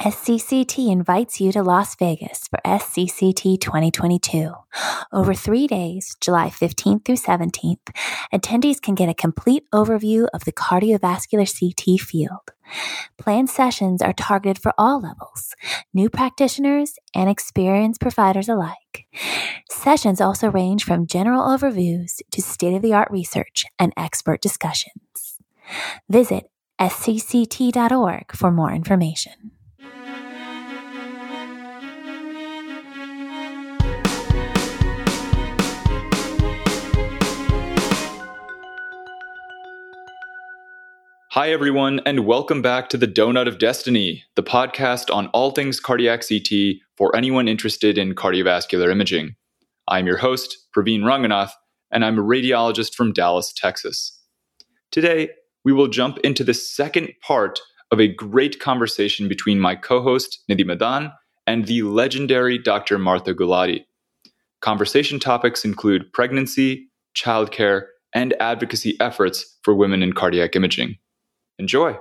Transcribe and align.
SCCT 0.00 0.90
invites 0.90 1.42
you 1.42 1.52
to 1.52 1.62
Las 1.62 1.94
Vegas 1.96 2.48
for 2.48 2.58
SCCT 2.64 3.60
2022. 3.60 4.50
Over 5.12 5.34
three 5.34 5.66
days, 5.66 6.16
July 6.22 6.48
15th 6.48 7.04
through 7.04 7.16
17th, 7.16 7.90
attendees 8.32 8.80
can 8.80 8.94
get 8.94 9.10
a 9.10 9.14
complete 9.14 9.64
overview 9.74 10.26
of 10.32 10.46
the 10.46 10.52
cardiovascular 10.52 11.44
CT 11.44 12.00
field. 12.00 12.52
Planned 13.18 13.50
sessions 13.50 14.00
are 14.00 14.14
targeted 14.14 14.62
for 14.62 14.72
all 14.78 15.02
levels, 15.02 15.54
new 15.92 16.08
practitioners 16.08 16.94
and 17.14 17.28
experienced 17.28 18.00
providers 18.00 18.48
alike. 18.48 19.04
Sessions 19.68 20.22
also 20.22 20.50
range 20.50 20.82
from 20.82 21.06
general 21.06 21.42
overviews 21.42 22.22
to 22.30 22.40
state 22.40 22.72
of 22.72 22.80
the 22.80 22.94
art 22.94 23.10
research 23.10 23.66
and 23.78 23.92
expert 23.98 24.40
discussions. 24.40 25.42
Visit 26.08 26.44
scct.org 26.80 28.34
for 28.34 28.50
more 28.50 28.72
information. 28.72 29.50
Hi, 41.34 41.52
everyone, 41.52 42.00
and 42.04 42.26
welcome 42.26 42.60
back 42.60 42.88
to 42.88 42.96
the 42.96 43.06
Donut 43.06 43.46
of 43.46 43.60
Destiny, 43.60 44.24
the 44.34 44.42
podcast 44.42 45.14
on 45.14 45.28
all 45.28 45.52
things 45.52 45.78
cardiac 45.78 46.24
CT 46.28 46.80
for 46.96 47.14
anyone 47.14 47.46
interested 47.46 47.96
in 47.96 48.16
cardiovascular 48.16 48.90
imaging. 48.90 49.36
I'm 49.86 50.08
your 50.08 50.16
host, 50.16 50.66
Praveen 50.76 51.02
Ranganath, 51.02 51.52
and 51.92 52.04
I'm 52.04 52.18
a 52.18 52.22
radiologist 52.22 52.96
from 52.96 53.12
Dallas, 53.12 53.52
Texas. 53.52 54.20
Today, 54.90 55.30
we 55.64 55.72
will 55.72 55.86
jump 55.86 56.18
into 56.24 56.42
the 56.42 56.52
second 56.52 57.12
part 57.22 57.60
of 57.92 58.00
a 58.00 58.08
great 58.08 58.58
conversation 58.58 59.28
between 59.28 59.60
my 59.60 59.76
co 59.76 60.02
host, 60.02 60.40
Nidhi 60.50 60.66
Madan, 60.66 61.12
and 61.46 61.66
the 61.66 61.82
legendary 61.82 62.58
Dr. 62.58 62.98
Martha 62.98 63.34
Gulati. 63.34 63.84
Conversation 64.62 65.20
topics 65.20 65.64
include 65.64 66.12
pregnancy, 66.12 66.88
childcare, 67.16 67.82
and 68.12 68.34
advocacy 68.40 68.96
efforts 68.98 69.58
for 69.62 69.76
women 69.76 70.02
in 70.02 70.12
cardiac 70.12 70.56
imaging. 70.56 70.96
Enjoy. 71.60 71.94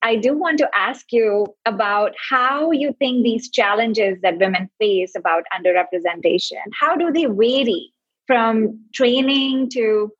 I 0.00 0.16
do 0.16 0.36
want 0.36 0.56
to 0.58 0.70
ask 0.74 1.12
you 1.12 1.46
about 1.66 2.12
how 2.30 2.70
you 2.70 2.94
think 2.98 3.22
these 3.22 3.50
challenges 3.50 4.18
that 4.22 4.38
women 4.38 4.70
face 4.78 5.12
about 5.14 5.42
underrepresentation, 5.54 6.62
how 6.80 6.96
do 6.96 7.12
they 7.12 7.26
vary 7.26 7.92
from 8.26 8.80
training 8.94 9.68
to 9.74 10.10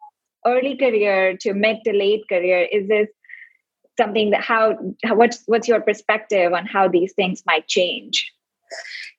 early 0.46 0.76
career 0.76 1.34
to 1.38 1.54
mid 1.54 1.78
to 1.84 1.92
late 1.92 2.24
career? 2.28 2.68
Is 2.70 2.86
this 2.88 3.08
something 3.98 4.30
that 4.32 4.42
how, 4.42 4.76
how 5.02 5.14
what's 5.14 5.42
what's 5.46 5.66
your 5.66 5.80
perspective 5.80 6.52
on 6.52 6.66
how 6.66 6.88
these 6.88 7.14
things 7.14 7.42
might 7.46 7.66
change? 7.68 8.30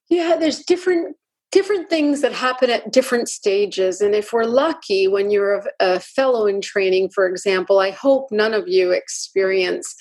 Yeah, 0.10 0.38
there's 0.40 0.60
different 0.64 1.16
different 1.52 1.90
things 1.90 2.22
that 2.22 2.34
happen 2.34 2.70
at 2.70 2.92
different 2.92 3.30
stages. 3.30 4.02
And 4.02 4.14
if 4.14 4.34
we're 4.34 4.44
lucky, 4.44 5.08
when 5.08 5.32
you're 5.32 5.64
a, 5.80 6.00
fellow 6.00 6.46
in 6.46 6.62
training, 6.62 7.10
for 7.10 7.28
example, 7.28 7.80
I 7.80 7.92
hope 7.92 8.28
none 8.32 8.54
of 8.54 8.68
you 8.68 8.92
experience 8.92 9.96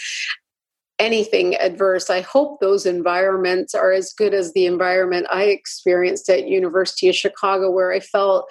anything 0.98 1.54
adverse 1.56 2.08
i 2.08 2.22
hope 2.22 2.58
those 2.60 2.86
environments 2.86 3.74
are 3.74 3.92
as 3.92 4.14
good 4.14 4.32
as 4.32 4.52
the 4.54 4.64
environment 4.64 5.26
i 5.30 5.44
experienced 5.44 6.28
at 6.30 6.48
university 6.48 7.08
of 7.08 7.14
chicago 7.14 7.70
where 7.70 7.92
i 7.92 8.00
felt 8.00 8.50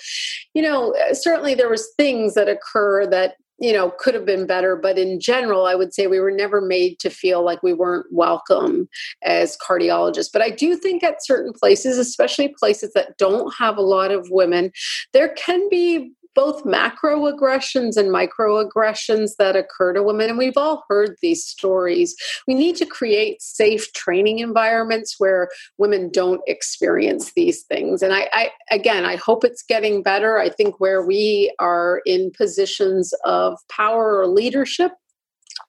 you 0.53 0.61
know 0.61 0.93
certainly 1.11 1.55
there 1.55 1.69
was 1.69 1.91
things 1.97 2.35
that 2.35 2.47
occur 2.47 3.07
that 3.07 3.35
you 3.59 3.71
know 3.71 3.91
could 3.99 4.13
have 4.13 4.25
been 4.25 4.45
better 4.45 4.75
but 4.75 4.97
in 4.97 5.19
general 5.19 5.65
i 5.65 5.75
would 5.75 5.93
say 5.93 6.07
we 6.07 6.19
were 6.19 6.31
never 6.31 6.61
made 6.61 6.99
to 6.99 7.09
feel 7.09 7.43
like 7.43 7.61
we 7.63 7.73
weren't 7.73 8.05
welcome 8.11 8.87
as 9.23 9.57
cardiologists. 9.57 10.29
But 10.31 10.41
i 10.41 10.49
do 10.49 10.75
think 10.75 11.03
at 11.03 11.23
certain 11.23 11.53
places 11.53 11.97
especially 11.97 12.49
places 12.49 12.93
that 12.93 13.17
don't 13.17 13.53
have 13.55 13.77
a 13.77 13.81
lot 13.81 14.11
of 14.11 14.27
women 14.29 14.71
there 15.13 15.29
can 15.29 15.67
be 15.69 16.11
both 16.35 16.63
macroaggressions 16.63 17.97
and 17.97 18.09
microaggressions 18.09 19.31
that 19.39 19.55
occur 19.55 19.93
to 19.93 20.03
women. 20.03 20.29
And 20.29 20.37
we've 20.37 20.57
all 20.57 20.83
heard 20.89 21.15
these 21.21 21.43
stories. 21.45 22.15
We 22.47 22.53
need 22.53 22.75
to 22.77 22.85
create 22.85 23.41
safe 23.41 23.91
training 23.93 24.39
environments 24.39 25.15
where 25.17 25.49
women 25.77 26.09
don't 26.11 26.41
experience 26.47 27.31
these 27.35 27.63
things. 27.63 28.03
And 28.03 28.13
I, 28.13 28.29
I 28.33 28.51
again, 28.69 29.05
I 29.05 29.15
hope 29.15 29.43
it's 29.43 29.63
getting 29.63 30.03
better. 30.03 30.37
I 30.37 30.49
think 30.49 30.79
where 30.79 31.05
we 31.05 31.53
are 31.59 32.01
in 32.05 32.31
positions 32.31 33.13
of 33.23 33.57
power 33.69 34.19
or 34.19 34.27
leadership, 34.27 34.91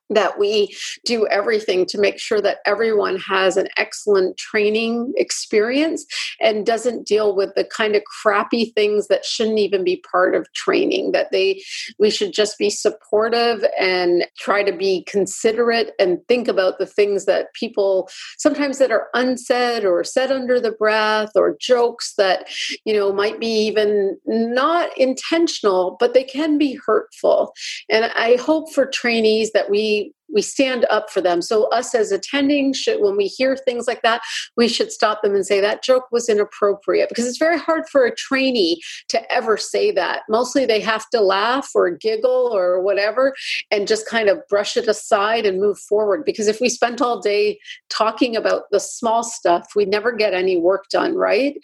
that 0.09 0.39
we 0.39 0.75
do 1.05 1.27
everything 1.27 1.85
to 1.85 1.99
make 1.99 2.19
sure 2.19 2.41
that 2.41 2.59
everyone 2.65 3.17
has 3.17 3.57
an 3.57 3.67
excellent 3.77 4.37
training 4.37 5.13
experience 5.17 6.05
and 6.39 6.65
doesn't 6.65 7.05
deal 7.05 7.35
with 7.35 7.53
the 7.55 7.63
kind 7.63 7.95
of 7.95 8.03
crappy 8.05 8.65
things 8.65 9.07
that 9.07 9.25
shouldn't 9.25 9.59
even 9.59 9.83
be 9.83 10.03
part 10.09 10.35
of 10.35 10.51
training 10.53 11.11
that 11.11 11.31
they 11.31 11.61
we 11.99 12.09
should 12.09 12.33
just 12.33 12.57
be 12.57 12.69
supportive 12.69 13.65
and 13.79 14.25
try 14.37 14.63
to 14.63 14.71
be 14.71 15.03
considerate 15.07 15.93
and 15.99 16.19
think 16.27 16.47
about 16.47 16.77
the 16.77 16.85
things 16.85 17.25
that 17.25 17.53
people 17.53 18.09
sometimes 18.37 18.77
that 18.77 18.91
are 18.91 19.07
unsaid 19.13 19.83
or 19.83 20.03
said 20.03 20.31
under 20.31 20.59
the 20.59 20.71
breath 20.71 21.31
or 21.35 21.57
jokes 21.59 22.13
that 22.17 22.47
you 22.85 22.93
know 22.93 23.11
might 23.11 23.39
be 23.39 23.47
even 23.47 24.17
not 24.25 24.95
intentional 24.97 25.97
but 25.99 26.13
they 26.13 26.23
can 26.23 26.57
be 26.57 26.79
hurtful. 26.85 27.53
And 27.89 28.05
i 28.15 28.35
hope 28.35 28.71
for 28.73 28.85
trainees 28.85 29.51
that 29.51 29.69
we 29.69 29.96
we 30.33 30.41
stand 30.41 30.85
up 30.89 31.09
for 31.09 31.21
them. 31.21 31.41
So 31.41 31.69
us 31.69 31.93
as 31.95 32.11
attending 32.11 32.73
should 32.73 33.01
when 33.01 33.17
we 33.17 33.25
hear 33.25 33.55
things 33.55 33.87
like 33.87 34.01
that 34.01 34.21
we 34.55 34.67
should 34.67 34.91
stop 34.91 35.21
them 35.21 35.35
and 35.35 35.45
say 35.45 35.61
that 35.61 35.83
joke 35.83 36.05
was 36.11 36.29
inappropriate 36.29 37.09
because 37.09 37.25
it's 37.25 37.37
very 37.37 37.57
hard 37.57 37.83
for 37.89 38.05
a 38.05 38.15
trainee 38.15 38.81
to 39.09 39.31
ever 39.31 39.57
say 39.57 39.91
that. 39.91 40.23
Mostly 40.29 40.65
they 40.65 40.79
have 40.79 41.09
to 41.11 41.21
laugh 41.21 41.69
or 41.75 41.89
giggle 41.91 42.49
or 42.53 42.81
whatever 42.81 43.33
and 43.71 43.87
just 43.87 44.07
kind 44.07 44.29
of 44.29 44.39
brush 44.49 44.77
it 44.77 44.87
aside 44.87 45.45
and 45.45 45.59
move 45.59 45.79
forward. 45.79 46.23
Because 46.25 46.47
if 46.47 46.59
we 46.59 46.69
spent 46.69 47.01
all 47.01 47.19
day 47.19 47.59
talking 47.89 48.35
about 48.35 48.63
the 48.71 48.79
small 48.79 49.23
stuff 49.23 49.67
we'd 49.75 49.89
never 49.89 50.11
get 50.11 50.33
any 50.33 50.57
work 50.57 50.85
done 50.89 51.15
right? 51.15 51.55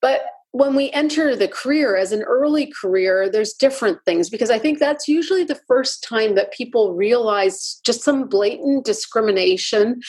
But 0.00 0.22
when 0.54 0.76
we 0.76 0.88
enter 0.92 1.34
the 1.34 1.48
career 1.48 1.96
as 1.96 2.12
an 2.12 2.22
early 2.22 2.72
career, 2.80 3.28
there's 3.28 3.54
different 3.54 3.98
things 4.04 4.30
because 4.30 4.50
I 4.50 4.58
think 4.60 4.78
that's 4.78 5.08
usually 5.08 5.42
the 5.42 5.58
first 5.66 6.04
time 6.04 6.36
that 6.36 6.52
people 6.52 6.94
realize 6.94 7.80
just 7.84 8.04
some 8.04 8.28
blatant 8.28 8.84
discrimination. 8.84 10.00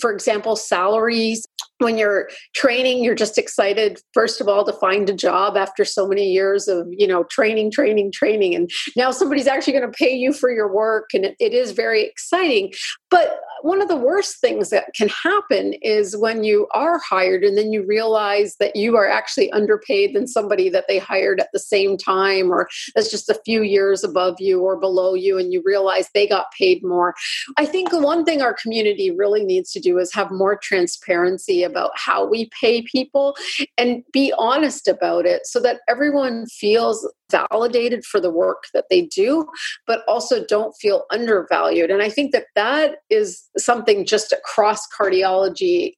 For 0.00 0.12
example, 0.12 0.54
salaries. 0.54 1.44
When 1.78 1.96
you're 1.96 2.28
training 2.54 3.02
you're 3.02 3.14
just 3.14 3.38
excited 3.38 4.00
first 4.12 4.40
of 4.42 4.48
all 4.48 4.66
to 4.66 4.72
find 4.74 5.08
a 5.08 5.14
job 5.14 5.56
after 5.56 5.86
so 5.86 6.06
many 6.06 6.30
years 6.30 6.68
of 6.68 6.86
you 6.90 7.06
know 7.06 7.24
training 7.24 7.70
training 7.72 8.12
training. 8.12 8.54
And 8.54 8.70
now 8.96 9.10
somebody's 9.10 9.46
actually 9.46 9.72
going 9.72 9.90
to 9.90 9.98
pay 9.98 10.14
you 10.14 10.34
for 10.34 10.50
your 10.50 10.72
work 10.72 11.10
and 11.14 11.24
it, 11.24 11.36
it 11.40 11.54
is 11.54 11.72
very 11.72 12.04
exciting 12.04 12.72
but 13.10 13.40
one 13.62 13.82
of 13.82 13.88
the 13.88 13.96
worst 13.96 14.40
things 14.40 14.70
that 14.70 14.94
can 14.94 15.08
happen 15.08 15.74
is 15.82 16.16
when 16.16 16.44
you 16.44 16.66
are 16.72 16.98
hired 16.98 17.44
and 17.44 17.56
then 17.56 17.72
you 17.72 17.84
realize 17.86 18.56
that 18.56 18.76
you 18.76 18.96
are 18.96 19.08
actually 19.08 19.50
underpaid 19.52 20.14
than 20.14 20.26
somebody 20.26 20.68
that 20.70 20.86
they 20.88 20.98
hired 20.98 21.40
at 21.40 21.48
the 21.52 21.58
same 21.58 21.96
time 21.96 22.50
or 22.50 22.68
that's 22.94 23.10
just 23.10 23.28
a 23.28 23.40
few 23.44 23.62
years 23.62 24.02
above 24.04 24.36
you 24.38 24.60
or 24.60 24.76
below 24.78 25.14
you 25.14 25.38
and 25.38 25.52
you 25.52 25.62
realize 25.64 26.08
they 26.14 26.26
got 26.26 26.46
paid 26.56 26.82
more. 26.84 27.14
I 27.56 27.66
think 27.66 27.92
one 27.92 28.24
thing 28.24 28.42
our 28.42 28.54
community 28.54 29.10
really 29.10 29.44
needs 29.44 29.72
to 29.72 29.80
do 29.80 29.98
is 29.98 30.12
have 30.14 30.30
more 30.30 30.56
transparency 30.56 31.62
about 31.62 31.90
how 31.94 32.26
we 32.26 32.50
pay 32.60 32.82
people 32.82 33.36
and 33.76 34.02
be 34.12 34.32
honest 34.38 34.88
about 34.88 35.26
it 35.26 35.46
so 35.46 35.60
that 35.60 35.80
everyone 35.88 36.46
feels 36.46 37.08
validated 37.30 38.04
for 38.04 38.20
the 38.20 38.30
work 38.30 38.64
that 38.74 38.86
they 38.90 39.02
do 39.02 39.46
but 39.86 40.02
also 40.08 40.44
don't 40.46 40.74
feel 40.80 41.04
undervalued. 41.10 41.90
And 41.90 42.02
i 42.02 42.08
think 42.08 42.32
that 42.32 42.46
that 42.54 42.96
is 43.10 43.42
something 43.56 44.06
just 44.06 44.32
across 44.32 44.86
cardiology 44.88 45.94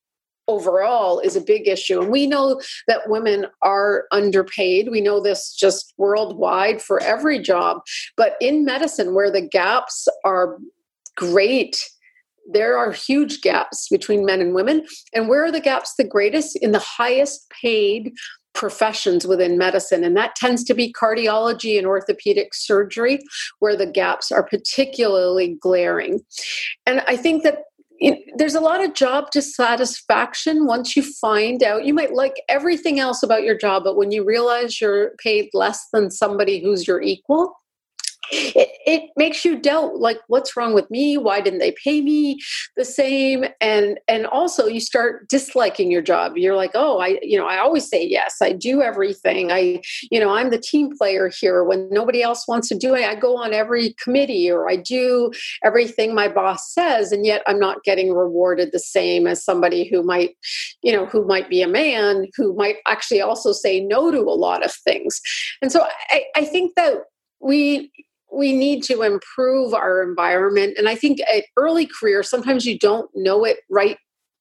overall 0.49 1.20
is 1.20 1.37
a 1.37 1.41
big 1.41 1.69
issue. 1.69 2.00
And 2.00 2.11
we 2.11 2.26
know 2.26 2.61
that 2.88 3.09
women 3.09 3.47
are 3.62 4.06
underpaid. 4.11 4.91
We 4.91 5.00
know 5.00 5.20
this 5.20 5.55
just 5.55 5.94
worldwide 5.99 6.82
for 6.82 7.00
every 7.00 7.38
job. 7.38 7.82
But 8.17 8.35
in 8.41 8.64
medicine, 8.64 9.14
where 9.14 9.31
the 9.31 9.41
gaps 9.41 10.09
are 10.25 10.59
great 11.17 11.82
there 12.50 12.76
are 12.76 12.93
huge 12.93 13.41
gaps 13.41 13.88
between 13.88 14.25
men 14.25 14.41
and 14.41 14.55
women. 14.55 14.87
And 15.14 15.29
where 15.29 15.44
are 15.44 15.53
the 15.53 15.61
gaps 15.61 15.94
the 15.94 16.05
greatest? 16.05 16.56
In 16.56 16.73
the 16.73 16.79
highest 16.79 17.49
paid 17.50 18.12
professions 18.54 19.26
within 19.26 19.58
medicine. 19.58 20.04
And 20.04 20.16
that 20.16 20.37
tends 20.37 20.64
to 20.64 20.75
be 20.75 20.93
cardiology 20.93 21.78
and 21.78 21.87
orthopedic 21.87 22.54
surgery, 22.54 23.20
where 23.58 23.76
the 23.76 23.87
gaps 23.87 24.31
are 24.31 24.43
particularly 24.43 25.56
glaring. 25.60 26.20
And 26.87 27.02
I 27.06 27.16
think 27.16 27.43
that 27.43 27.64
there's 28.37 28.54
a 28.54 28.60
lot 28.60 28.84
of 28.84 28.94
job 28.94 29.31
dissatisfaction 29.31 30.66
once 30.66 30.96
you 30.96 31.02
find 31.02 31.62
out 31.62 31.84
you 31.84 31.94
might 31.94 32.12
like 32.12 32.34
everything 32.49 32.99
else 32.99 33.22
about 33.22 33.44
your 33.44 33.56
job 33.56 33.84
but 33.84 33.96
when 33.96 34.10
you 34.10 34.25
realize 34.25 34.81
you're 34.81 35.12
paid 35.22 35.49
less 35.54 35.87
than 35.93 36.10
somebody 36.10 36.60
who's 36.60 36.84
your 36.87 37.00
equal 37.00 37.54
it, 38.31 38.69
it 38.87 39.11
makes 39.17 39.45
you 39.45 39.59
doubt 39.59 39.99
like 39.99 40.19
what's 40.29 40.57
wrong 40.57 40.75
with 40.75 40.91
me? 40.91 41.17
Why 41.19 41.41
didn't 41.41 41.59
they 41.59 41.75
pay 41.83 42.01
me 42.01 42.39
the 42.77 42.85
same? 42.85 43.45
And 43.61 43.99
and 44.09 44.27
also 44.27 44.67
you 44.67 44.81
start 44.81 45.29
disliking 45.29 45.91
your 45.91 46.03
job. 46.03 46.37
You're 46.37 46.57
like 46.57 46.73
oh 46.75 46.99
i 46.99 47.19
you 47.23 47.39
know 47.39 47.47
i 47.47 47.59
always 47.59 47.89
say 47.89 48.05
yes. 48.05 48.37
I 48.41 48.53
do 48.53 48.83
everything. 48.83 49.53
I 49.53 49.83
you 50.11 50.21
know 50.21 50.31
i'm 50.31 50.51
the 50.51 50.59
team 50.59 50.91
player 50.97 51.29
here. 51.29 51.65
When 51.65 51.89
nobody 51.91 52.23
else 52.23 52.47
wants 52.49 52.69
to 52.69 52.75
do 52.75 52.95
it 52.95 53.05
i 53.05 53.15
go 53.15 53.37
on 53.37 53.53
every 53.53 53.95
committee 54.03 54.51
or 54.51 54.69
i 54.69 54.77
do 54.77 55.31
everything 55.65 56.15
my 56.15 56.29
boss 56.29 56.73
says 56.73 57.13
and 57.13 57.25
yet 57.25 57.43
i'm 57.47 57.59
not 57.59 57.85
getting 57.85 58.13
rewarded 58.13 58.71
the 58.73 58.79
same 58.79 59.27
as 59.27 59.45
somebody 59.45 59.89
who 59.89 60.03
might 60.03 60.37
you 60.83 60.93
know 60.93 61.07
who 61.07 61.25
might 61.27 61.49
be 61.49 61.63
a 61.63 61.69
man 61.69 62.27
who 62.37 62.55
might 62.55 62.77
actually 62.87 63.21
also 63.21 63.53
say 63.53 63.81
no 63.81 64.11
to 64.11 64.21
a 64.21 64.39
lot 64.47 64.65
of 64.65 64.73
things. 64.73 65.21
And 65.61 65.71
so 65.71 65.87
i, 66.11 66.25
I 66.37 66.45
think 66.45 66.75
that 66.77 66.95
we 67.41 67.91
we 68.32 68.52
need 68.52 68.82
to 68.84 69.02
improve 69.02 69.75
our 69.75 70.02
environment. 70.02 70.75
And 70.79 70.88
I 70.88 70.94
think 70.94 71.20
at 71.20 71.44
early 71.56 71.87
career, 71.87 72.23
sometimes 72.23 72.64
you 72.64 72.79
don't 72.79 73.11
know 73.14 73.44
it 73.44 73.58
right 73.70 73.96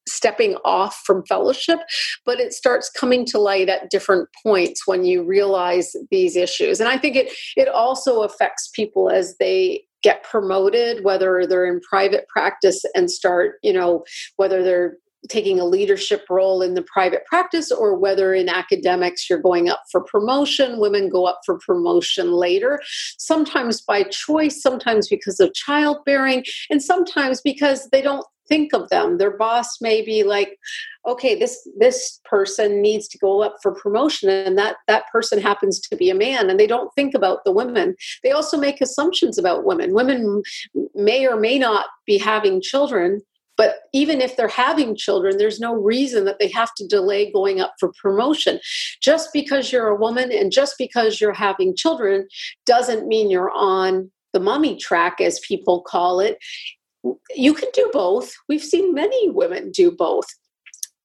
stepping 0.08 0.56
off 0.66 1.02
from 1.06 1.26
fellowship, 1.26 1.80
but 2.26 2.40
it 2.40 2.54
starts 2.54 2.90
coming 2.90 3.26
to 3.26 3.38
light 3.38 3.70
at 3.70 3.90
different 3.92 4.28
points 4.44 4.88
when 4.88 5.06
you 5.06 5.24
realize 5.24 5.92
these 6.10 6.36
issues. 6.36 6.80
And 6.80 6.90
I 6.90 6.98
think 6.98 7.16
it 7.16 7.32
it 7.56 7.68
also 7.68 8.24
affects 8.24 8.70
people 8.74 9.10
as 9.10 9.36
they 9.40 9.84
get 10.04 10.24
promoted 10.24 11.04
whether 11.04 11.46
they're 11.48 11.66
in 11.66 11.80
private 11.82 12.26
practice 12.28 12.84
and 12.96 13.12
start 13.12 13.58
you 13.62 13.72
know 13.72 14.04
whether 14.38 14.64
they're 14.64 14.98
taking 15.30 15.60
a 15.60 15.66
leadership 15.66 16.26
role 16.30 16.62
in 16.62 16.74
the 16.74 16.84
private 16.84 17.26
practice 17.26 17.72
or 17.72 17.96
whether 17.96 18.34
in 18.34 18.50
academics 18.50 19.30
you're 19.30 19.40
going 19.40 19.70
up 19.70 19.84
for 19.92 20.02
promotion 20.02 20.80
women 20.80 21.10
go 21.10 21.26
up 21.26 21.40
for 21.46 21.60
promotion 21.60 22.32
later 22.32 22.82
sometimes 23.18 23.82
by 23.82 24.04
choice 24.04 24.62
sometimes 24.62 25.08
because 25.08 25.40
of 25.40 25.54
childbearing 25.54 26.44
and 26.70 26.82
sometimes 26.82 27.42
because 27.42 27.88
they 27.92 28.02
don't 28.02 28.26
think 28.52 28.74
of 28.74 28.90
them. 28.90 29.18
Their 29.18 29.38
boss 29.38 29.80
may 29.80 30.02
be 30.02 30.24
like 30.24 30.58
okay 31.08 31.34
this 31.40 31.68
this 31.80 32.20
person 32.26 32.82
needs 32.82 33.08
to 33.08 33.18
go 33.18 33.42
up 33.42 33.56
for 33.64 33.74
promotion 33.74 34.30
and 34.30 34.58
that 34.58 34.76
that 34.88 35.06
person 35.12 35.42
happens 35.42 35.80
to 35.80 35.96
be 35.96 36.10
a 36.12 36.16
man 36.16 36.50
and 36.50 36.60
they 36.60 36.68
don't 36.68 36.94
think 36.94 37.16
about 37.16 37.40
the 37.46 37.52
women. 37.54 37.96
They 38.24 38.32
also 38.32 38.58
make 38.58 38.82
assumptions 38.82 39.38
about 39.38 39.64
women. 39.64 39.94
Women 39.94 40.44
may 40.94 41.26
or 41.26 41.38
may 41.40 41.58
not 41.58 41.86
be 42.06 42.18
having 42.18 42.62
children 42.62 43.22
but 43.62 43.82
even 43.94 44.22
if 44.22 44.36
they're 44.36 44.48
having 44.48 44.96
children, 44.96 45.38
there's 45.38 45.60
no 45.60 45.76
reason 45.76 46.26
that 46.26 46.40
they 46.40 46.48
have 46.48 46.74
to 46.74 46.88
delay 46.88 47.32
going 47.32 47.62
up 47.62 47.76
for 47.80 47.94
promotion. 48.02 48.60
Just 49.04 49.30
because 49.32 49.72
you're 49.72 49.90
a 49.90 49.96
woman 49.96 50.32
and 50.32 50.52
just 50.52 50.80
because 50.80 51.22
you're 51.22 51.32
having 51.32 51.76
children 51.76 52.28
doesn't 52.66 53.08
mean 53.08 53.30
you're 53.30 53.52
on 53.52 54.10
the 54.34 54.40
mummy 54.40 54.78
track, 54.78 55.22
as 55.22 55.40
people 55.42 55.82
call 55.82 56.20
it. 56.20 56.40
You 57.36 57.54
can 57.54 57.70
do 57.72 57.88
both. 57.94 58.34
We've 58.50 58.64
seen 58.64 58.96
many 58.96 59.30
women 59.30 59.70
do 59.70 59.92
both. 59.92 60.26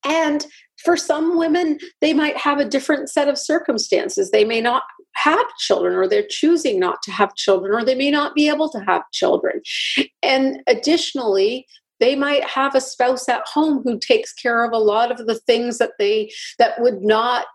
And 0.02 0.46
for 0.82 0.96
some 0.96 1.36
women, 1.36 1.78
they 2.00 2.14
might 2.14 2.38
have 2.38 2.58
a 2.58 2.64
different 2.64 3.10
set 3.10 3.28
of 3.28 3.36
circumstances. 3.36 4.30
They 4.30 4.46
may 4.46 4.62
not 4.62 4.84
have 5.16 5.44
children, 5.58 5.94
or 5.94 6.08
they're 6.08 6.26
choosing 6.26 6.80
not 6.80 7.02
to 7.02 7.12
have 7.12 7.34
children, 7.34 7.74
or 7.74 7.84
they 7.84 7.94
may 7.94 8.10
not 8.10 8.34
be 8.34 8.48
able 8.48 8.70
to 8.70 8.78
have 8.86 9.02
children. 9.12 9.60
And 10.22 10.62
additionally, 10.66 11.66
they 12.00 12.14
might 12.14 12.44
have 12.44 12.74
a 12.74 12.80
spouse 12.80 13.28
at 13.28 13.46
home 13.46 13.82
who 13.84 13.98
takes 13.98 14.32
care 14.32 14.64
of 14.64 14.72
a 14.72 14.78
lot 14.78 15.10
of 15.10 15.26
the 15.26 15.38
things 15.40 15.78
that 15.78 15.92
they 15.98 16.30
that 16.58 16.80
would 16.80 17.02
not 17.02 17.46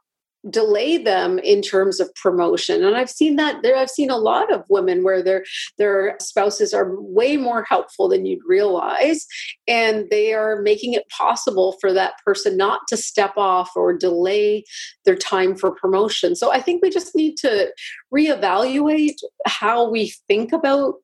delay 0.49 0.97
them 0.97 1.37
in 1.39 1.61
terms 1.61 1.99
of 1.99 2.13
promotion. 2.15 2.83
And 2.83 2.95
i've 2.95 3.09
seen 3.09 3.35
that 3.35 3.61
there 3.61 3.75
i've 3.75 3.91
seen 3.91 4.09
a 4.09 4.17
lot 4.17 4.51
of 4.51 4.63
women 4.69 5.03
where 5.03 5.21
their 5.21 5.43
their 5.77 6.15
spouses 6.19 6.73
are 6.73 6.99
way 6.99 7.37
more 7.37 7.63
helpful 7.63 8.09
than 8.09 8.25
you'd 8.25 8.43
realize 8.47 9.27
and 9.67 10.07
they 10.09 10.33
are 10.33 10.61
making 10.61 10.93
it 10.93 11.07
possible 11.09 11.77
for 11.79 11.93
that 11.93 12.13
person 12.25 12.57
not 12.57 12.81
to 12.87 12.97
step 12.97 13.33
off 13.37 13.69
or 13.75 13.95
delay 13.95 14.63
their 15.05 15.15
time 15.15 15.55
for 15.55 15.71
promotion. 15.71 16.35
So 16.35 16.51
i 16.51 16.59
think 16.59 16.81
we 16.81 16.89
just 16.89 17.15
need 17.15 17.37
to 17.37 17.71
reevaluate 18.13 19.17
how 19.45 19.89
we 19.89 20.13
think 20.27 20.53
about 20.53 20.95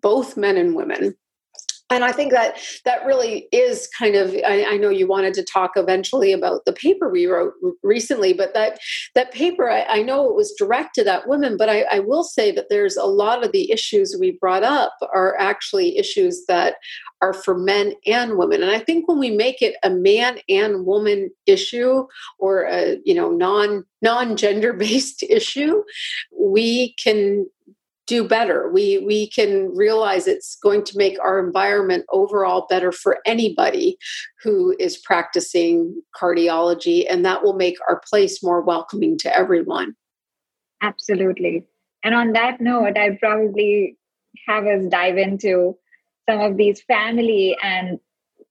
both 0.00 0.36
men 0.36 0.56
and 0.56 0.76
women 0.76 1.16
and 1.92 2.04
i 2.04 2.12
think 2.12 2.32
that 2.32 2.58
that 2.84 3.04
really 3.04 3.48
is 3.52 3.88
kind 3.98 4.16
of 4.16 4.34
I, 4.46 4.64
I, 4.70 4.76
know 4.76 4.88
you 4.88 5.06
wanted 5.06 5.34
to 5.34 5.44
talk 5.44 5.72
eventually 5.76 6.32
about 6.32 6.64
the 6.64 6.72
paper 6.72 7.08
we 7.08 7.26
wrote 7.26 7.54
recently 7.82 8.32
but 8.32 8.54
that 8.54 8.78
that 9.14 9.32
paper 9.32 9.70
i, 9.70 9.82
I 9.84 10.02
know 10.02 10.28
it 10.28 10.34
was 10.34 10.54
directed 10.58 11.06
at 11.06 11.28
women 11.28 11.56
but 11.56 11.68
I, 11.68 11.82
I, 11.82 11.98
will 12.00 12.24
say 12.24 12.50
that 12.52 12.68
there's 12.68 12.96
a 12.96 13.04
lot 13.04 13.44
of 13.44 13.52
the 13.52 13.70
issues 13.70 14.16
we 14.18 14.32
brought 14.32 14.62
up 14.62 14.96
are 15.14 15.36
actually 15.38 15.98
issues 15.98 16.44
that 16.46 16.76
are 17.20 17.32
for 17.32 17.56
men 17.56 17.94
and 18.06 18.36
women. 18.36 18.62
And 18.62 18.70
i 18.70 18.78
think 18.78 19.08
when 19.08 19.18
we 19.18 19.30
make 19.30 19.62
it 19.62 19.76
a 19.82 19.90
man 19.90 20.38
and 20.48 20.84
woman 20.84 21.30
issue 21.46 22.06
or 22.38 22.64
a 22.64 22.98
you 23.04 23.14
know 23.14 23.30
non 23.30 23.84
non 24.02 24.36
gender 24.36 24.72
based 24.72 25.22
issue 25.28 25.82
we 26.38 26.94
can 26.94 27.46
do 28.06 28.26
better. 28.26 28.70
We 28.72 28.98
we 28.98 29.28
can 29.28 29.74
realize 29.74 30.26
it's 30.26 30.56
going 30.56 30.84
to 30.84 30.98
make 30.98 31.18
our 31.20 31.44
environment 31.44 32.04
overall 32.10 32.66
better 32.68 32.92
for 32.92 33.18
anybody 33.24 33.96
who 34.42 34.74
is 34.78 34.98
practicing 34.98 36.02
cardiology 36.20 37.06
and 37.08 37.24
that 37.24 37.42
will 37.42 37.54
make 37.54 37.76
our 37.88 38.00
place 38.08 38.42
more 38.42 38.60
welcoming 38.60 39.18
to 39.18 39.36
everyone. 39.36 39.94
Absolutely. 40.82 41.64
And 42.04 42.14
on 42.14 42.32
that 42.32 42.60
note, 42.60 42.98
I'd 42.98 43.20
probably 43.20 43.96
have 44.48 44.66
us 44.66 44.84
dive 44.88 45.16
into 45.16 45.76
some 46.28 46.40
of 46.40 46.56
these 46.56 46.82
family 46.82 47.56
and 47.62 48.00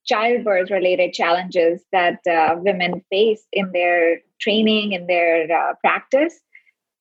childbirth 0.06 0.72
related 0.72 1.14
challenges 1.14 1.82
that 1.92 2.20
uh, 2.28 2.56
women 2.58 3.04
face 3.10 3.44
in 3.52 3.72
their 3.72 4.20
training 4.40 4.94
in 4.94 5.06
their 5.08 5.44
uh, 5.52 5.74
practice 5.80 6.40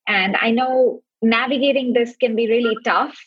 and 0.06 0.36
i 0.40 0.50
know 0.50 1.02
navigating 1.22 1.92
this 1.92 2.16
can 2.16 2.36
be 2.36 2.48
really 2.48 2.76
tough. 2.84 3.18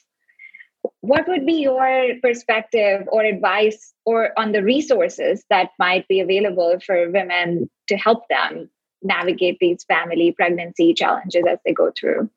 What 1.02 1.28
would 1.28 1.46
be 1.46 1.62
your 1.62 2.16
perspective 2.22 3.08
or 3.12 3.24
advice 3.24 3.94
or 4.06 4.38
on 4.38 4.52
the 4.52 4.64
resources 4.64 5.44
that 5.50 5.70
might 5.80 6.08
be 6.08 6.20
available 6.20 6.80
for 6.86 7.10
women 7.10 7.70
to 7.88 7.96
help 7.96 8.28
them 8.30 8.70
navigate 9.02 9.58
these 9.60 9.84
family 9.84 10.32
pregnancy 10.32 10.94
challenges 10.94 11.44
as 11.48 11.60
they 11.66 11.74
go 11.74 11.92
through 11.98 12.30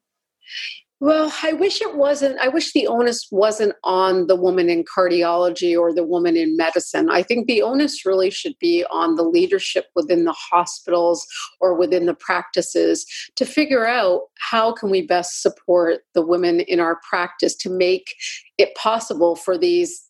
well, 0.99 1.31
I 1.43 1.53
wish 1.53 1.83
it 1.83 1.95
wasn't. 1.95 2.39
I 2.39 2.49
wish 2.49 2.73
the 2.73 2.87
onus 2.87 3.29
wasn't 3.31 3.75
on 3.85 4.29
the 4.29 4.37
woman 4.37 4.71
in 4.71 4.83
cardiology 4.85 5.79
or 5.79 5.93
the 5.93 6.07
woman 6.07 6.39
in 6.39 6.57
medicine. 6.57 7.11
I 7.11 7.23
think 7.23 7.47
the 7.47 7.61
onus 7.61 8.07
really 8.07 8.31
should 8.31 8.55
be 8.59 8.83
on 8.91 9.17
the 9.17 9.23
leadership 9.23 9.87
within 9.95 10.25
the 10.25 10.33
hospitals 10.33 11.27
or 11.61 11.75
within 11.75 12.07
the 12.07 12.15
practices 12.15 13.05
to 13.37 13.45
figure 13.45 13.87
out 13.87 14.23
how 14.39 14.73
can 14.73 14.89
we 14.89 15.03
best 15.03 15.43
support 15.43 16.01
the 16.15 16.25
women 16.25 16.61
in 16.61 16.81
our 16.81 16.99
practice 17.09 17.55
to 17.57 17.71
make 17.71 18.15
it 18.57 18.75
possible 18.75 19.37
for 19.37 19.59
these 19.59 20.03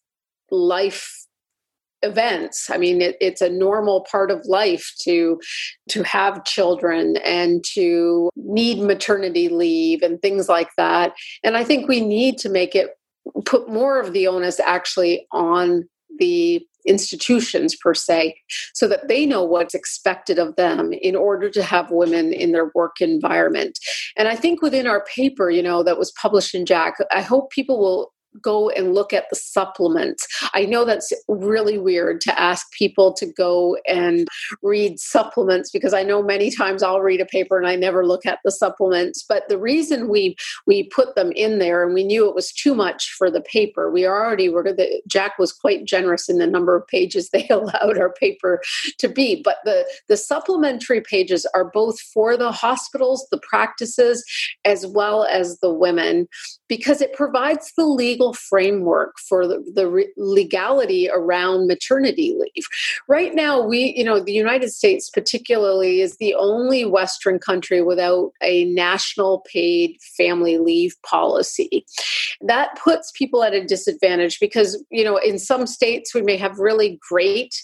life 0.52 1.25
events. 2.06 2.70
I 2.70 2.78
mean 2.78 3.02
it, 3.02 3.16
it's 3.20 3.42
a 3.42 3.50
normal 3.50 4.06
part 4.10 4.30
of 4.30 4.46
life 4.46 4.92
to 5.02 5.38
to 5.90 6.02
have 6.04 6.44
children 6.44 7.16
and 7.18 7.64
to 7.74 8.30
need 8.36 8.78
maternity 8.78 9.48
leave 9.48 10.02
and 10.02 10.20
things 10.22 10.48
like 10.48 10.70
that. 10.76 11.12
And 11.44 11.56
i 11.56 11.64
think 11.64 11.88
we 11.88 12.00
need 12.00 12.38
to 12.38 12.48
make 12.48 12.74
it 12.74 12.90
put 13.44 13.68
more 13.68 14.00
of 14.00 14.12
the 14.12 14.26
onus 14.28 14.60
actually 14.60 15.26
on 15.32 15.88
the 16.18 16.64
institutions 16.86 17.74
per 17.74 17.94
se 17.94 18.36
so 18.72 18.86
that 18.86 19.08
they 19.08 19.26
know 19.26 19.42
what's 19.42 19.74
expected 19.74 20.38
of 20.38 20.54
them 20.54 20.92
in 20.92 21.16
order 21.16 21.50
to 21.50 21.62
have 21.62 21.90
women 21.90 22.32
in 22.32 22.52
their 22.52 22.70
work 22.74 23.00
environment. 23.00 23.78
And 24.16 24.28
i 24.28 24.36
think 24.36 24.62
within 24.62 24.86
our 24.86 25.04
paper 25.04 25.50
you 25.50 25.62
know 25.62 25.82
that 25.82 25.98
was 25.98 26.12
published 26.12 26.54
in 26.54 26.64
JACC 26.64 26.92
i 27.10 27.20
hope 27.20 27.50
people 27.50 27.78
will 27.78 28.12
go 28.42 28.70
and 28.70 28.94
look 28.94 29.12
at 29.12 29.28
the 29.30 29.36
supplements. 29.36 30.26
I 30.54 30.64
know 30.64 30.84
that's 30.84 31.12
really 31.28 31.78
weird 31.78 32.20
to 32.22 32.40
ask 32.40 32.70
people 32.72 33.12
to 33.14 33.26
go 33.26 33.76
and 33.88 34.28
read 34.62 34.98
supplements 34.98 35.70
because 35.70 35.94
I 35.94 36.02
know 36.02 36.22
many 36.22 36.50
times 36.50 36.82
I'll 36.82 37.00
read 37.00 37.20
a 37.20 37.26
paper 37.26 37.58
and 37.58 37.66
I 37.66 37.76
never 37.76 38.06
look 38.06 38.26
at 38.26 38.38
the 38.44 38.50
supplements. 38.50 39.24
But 39.28 39.48
the 39.48 39.58
reason 39.58 40.08
we 40.08 40.36
we 40.66 40.84
put 40.84 41.14
them 41.14 41.32
in 41.32 41.58
there 41.58 41.84
and 41.84 41.94
we 41.94 42.04
knew 42.04 42.28
it 42.28 42.34
was 42.34 42.52
too 42.52 42.74
much 42.74 43.12
for 43.16 43.30
the 43.30 43.40
paper. 43.40 43.90
We 43.90 44.06
already 44.06 44.48
were 44.48 44.72
the 44.72 45.02
JACC 45.08 45.30
was 45.38 45.52
quite 45.52 45.84
generous 45.84 46.28
in 46.28 46.38
the 46.38 46.46
number 46.46 46.76
of 46.76 46.86
pages 46.86 47.30
they 47.32 47.46
allowed 47.48 47.98
our 47.98 48.12
paper 48.12 48.60
to 48.98 49.08
be. 49.08 49.42
But 49.42 49.58
the 49.64 49.84
the 50.08 50.16
supplementary 50.16 51.00
pages 51.00 51.46
are 51.54 51.64
both 51.64 52.00
for 52.00 52.36
the 52.36 52.52
hospitals, 52.52 53.26
the 53.30 53.38
practices, 53.38 54.24
as 54.64 54.86
well 54.86 55.24
as 55.24 55.58
the 55.60 55.72
women, 55.72 56.28
because 56.68 57.00
it 57.00 57.12
provides 57.12 57.72
the 57.76 57.86
legal 57.86 58.25
legal 58.26 58.34
framework 58.34 59.18
for 59.18 59.46
the, 59.46 59.64
the 59.74 59.88
re- 59.88 60.12
legality 60.16 61.08
around 61.12 61.66
maternity 61.66 62.36
leave. 62.38 62.64
Right 63.08 63.34
now, 63.34 63.60
we, 63.60 63.94
you 63.96 64.04
know, 64.04 64.20
the 64.20 64.32
United 64.32 64.70
States 64.70 65.10
particularly 65.10 66.00
is 66.00 66.16
the 66.16 66.34
only 66.34 66.84
Western 66.84 67.38
country 67.38 67.82
without 67.82 68.32
a 68.42 68.64
national 68.66 69.44
paid 69.52 69.96
family 70.16 70.58
leave 70.58 70.94
policy. 71.08 71.84
That 72.40 72.76
puts 72.82 73.12
people 73.12 73.42
at 73.42 73.54
a 73.54 73.64
disadvantage 73.64 74.38
because, 74.40 74.82
you 74.90 75.04
know, 75.04 75.16
in 75.18 75.38
some 75.38 75.66
states 75.66 76.14
we 76.14 76.22
may 76.22 76.36
have 76.36 76.58
really 76.58 76.98
great 77.08 77.54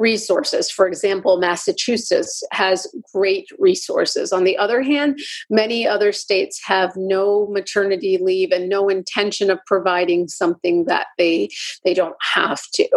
resources. 0.00 0.70
For 0.70 0.88
example, 0.88 1.38
Massachusetts 1.38 2.42
has 2.52 2.86
great 3.12 3.48
resources. 3.58 4.32
On 4.32 4.44
the 4.44 4.56
other 4.56 4.82
hand, 4.82 5.20
many 5.50 5.86
other 5.86 6.10
states 6.10 6.60
have 6.64 6.96
no 6.96 7.46
maternity 7.48 8.18
leave 8.18 8.50
and 8.50 8.68
no 8.68 8.88
intention 8.88 9.50
of 9.50 9.60
providing 9.66 10.26
something 10.26 10.86
that 10.86 11.08
they 11.18 11.50
they 11.84 11.94
don't 11.94 12.16
have 12.34 12.62
to. 12.74 12.88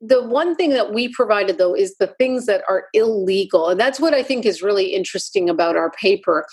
The 0.00 0.22
one 0.22 0.56
thing 0.56 0.70
that 0.70 0.92
we 0.92 1.08
provided 1.08 1.58
though 1.58 1.74
is 1.74 1.96
the 1.96 2.14
things 2.18 2.46
that 2.46 2.62
are 2.68 2.86
illegal. 2.92 3.68
And 3.68 3.78
that's 3.78 4.00
what 4.00 4.12
I 4.12 4.22
think 4.22 4.44
is 4.44 4.62
really 4.62 4.94
interesting 4.94 5.48
about 5.48 5.76
our 5.76 5.90
paper 5.92 6.46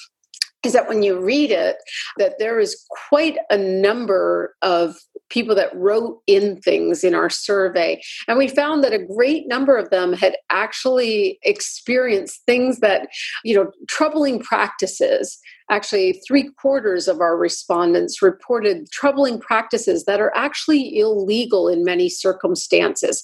is 0.64 0.74
that 0.74 0.88
when 0.88 1.04
you 1.04 1.20
read 1.20 1.52
it 1.52 1.78
that 2.18 2.40
there 2.40 2.60
is 2.60 2.84
quite 3.10 3.38
a 3.50 3.58
number 3.58 4.56
of 4.62 4.96
people 5.30 5.56
that 5.56 5.76
wrote 5.76 6.22
in 6.28 6.60
things 6.62 7.04
in 7.04 7.16
our 7.16 7.30
survey 7.30 8.02
and 8.28 8.38
we 8.38 8.48
found 8.48 8.84
that 8.84 8.94
a 8.94 9.06
great 9.06 9.48
number 9.48 9.78
of 9.78 9.90
them 9.90 10.14
had 10.14 10.36
actually 10.50 11.40
experienced 11.44 12.42
things 12.46 12.80
that 12.80 13.08
you 13.44 13.56
know 13.56 13.72
troubling 13.88 14.40
practices 14.40 15.40
actually 15.70 16.22
three 16.28 16.50
quarters 16.58 17.08
of 17.08 17.20
our 17.22 17.38
respondents 17.38 18.22
reported 18.22 18.90
troubling 18.92 19.40
practices 19.40 20.06
that 20.06 20.20
are 20.20 20.32
actually 20.36 20.98
illegal 20.98 21.68
in 21.68 21.84
many 21.84 22.10
circumstances. 22.10 23.24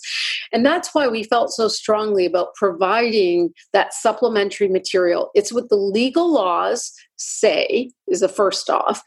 And 0.52 0.66
that's 0.66 0.94
why 0.94 1.08
we 1.08 1.24
felt 1.24 1.52
so 1.52 1.68
strongly 1.68 2.26
about 2.26 2.56
providing 2.56 3.52
that 3.74 3.94
supplementary 3.94 4.68
material. 4.68 5.30
It's 5.36 5.54
what 5.54 5.70
the 5.70 5.76
legal 5.76 6.34
laws 6.34 6.92
say, 7.18 7.92
is 8.08 8.22
the 8.22 8.30
first 8.30 8.70
off. 8.70 9.04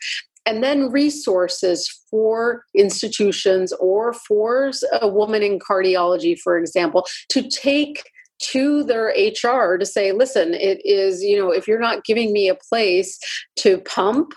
And 0.47 0.63
then 0.63 0.91
resources 0.91 1.89
for 2.11 2.65
institutions 2.75 3.73
or 3.81 4.13
for 4.13 4.73
a 5.01 5.09
woman 5.09 5.43
in 5.43 5.59
cardiology, 5.59 6.39
for 6.39 6.59
example, 6.59 7.07
to 7.31 7.49
take 7.49 8.05
to 8.41 8.85
their 8.85 9.07
HR 9.07 9.79
to 9.79 9.87
say, 9.87 10.13
listen, 10.13 10.55
it 10.55 10.81
is, 10.85 11.23
you 11.23 11.39
know, 11.39 11.51
if 11.51 11.67
you're 11.67 11.81
not 11.81 12.05
giving 12.05 12.33
me 12.33 12.49
a 12.49 12.57
place 12.69 13.19
to 13.57 13.79
pump, 13.79 14.35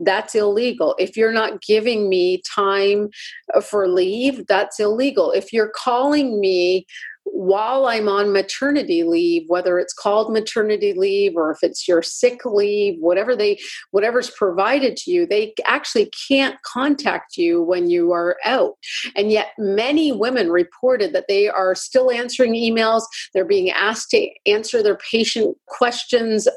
that's 0.00 0.34
illegal. 0.34 0.94
If 0.98 1.16
you're 1.16 1.32
not 1.32 1.62
giving 1.62 2.08
me 2.08 2.42
time 2.54 3.08
uh, 3.54 3.60
for 3.60 3.88
leave, 3.88 4.46
that's 4.46 4.80
illegal. 4.80 5.30
If 5.32 5.52
you're 5.52 5.72
calling 5.74 6.40
me 6.40 6.86
while 7.24 7.86
I'm 7.86 8.08
on 8.08 8.32
maternity 8.32 9.02
leave, 9.02 9.44
whether 9.48 9.78
it's 9.78 9.92
called 9.92 10.32
maternity 10.32 10.92
leave 10.94 11.36
or 11.36 11.50
if 11.50 11.58
it's 11.62 11.86
your 11.86 12.02
sick 12.02 12.44
leave, 12.44 12.98
whatever 13.00 13.34
they 13.36 13.58
whatever's 13.90 14.30
provided 14.30 14.96
to 14.98 15.10
you, 15.10 15.26
they 15.26 15.54
actually 15.64 16.10
can't 16.28 16.56
contact 16.62 17.36
you 17.36 17.62
when 17.62 17.90
you 17.90 18.12
are 18.12 18.36
out. 18.44 18.74
And 19.16 19.30
yet 19.30 19.50
many 19.58 20.12
women 20.12 20.50
reported 20.50 21.12
that 21.12 21.26
they 21.28 21.48
are 21.48 21.74
still 21.74 22.10
answering 22.10 22.54
emails, 22.54 23.02
they're 23.34 23.44
being 23.44 23.70
asked 23.70 24.10
to 24.10 24.28
answer 24.46 24.82
their 24.82 24.98
patient 25.10 25.56
questions 25.66 26.48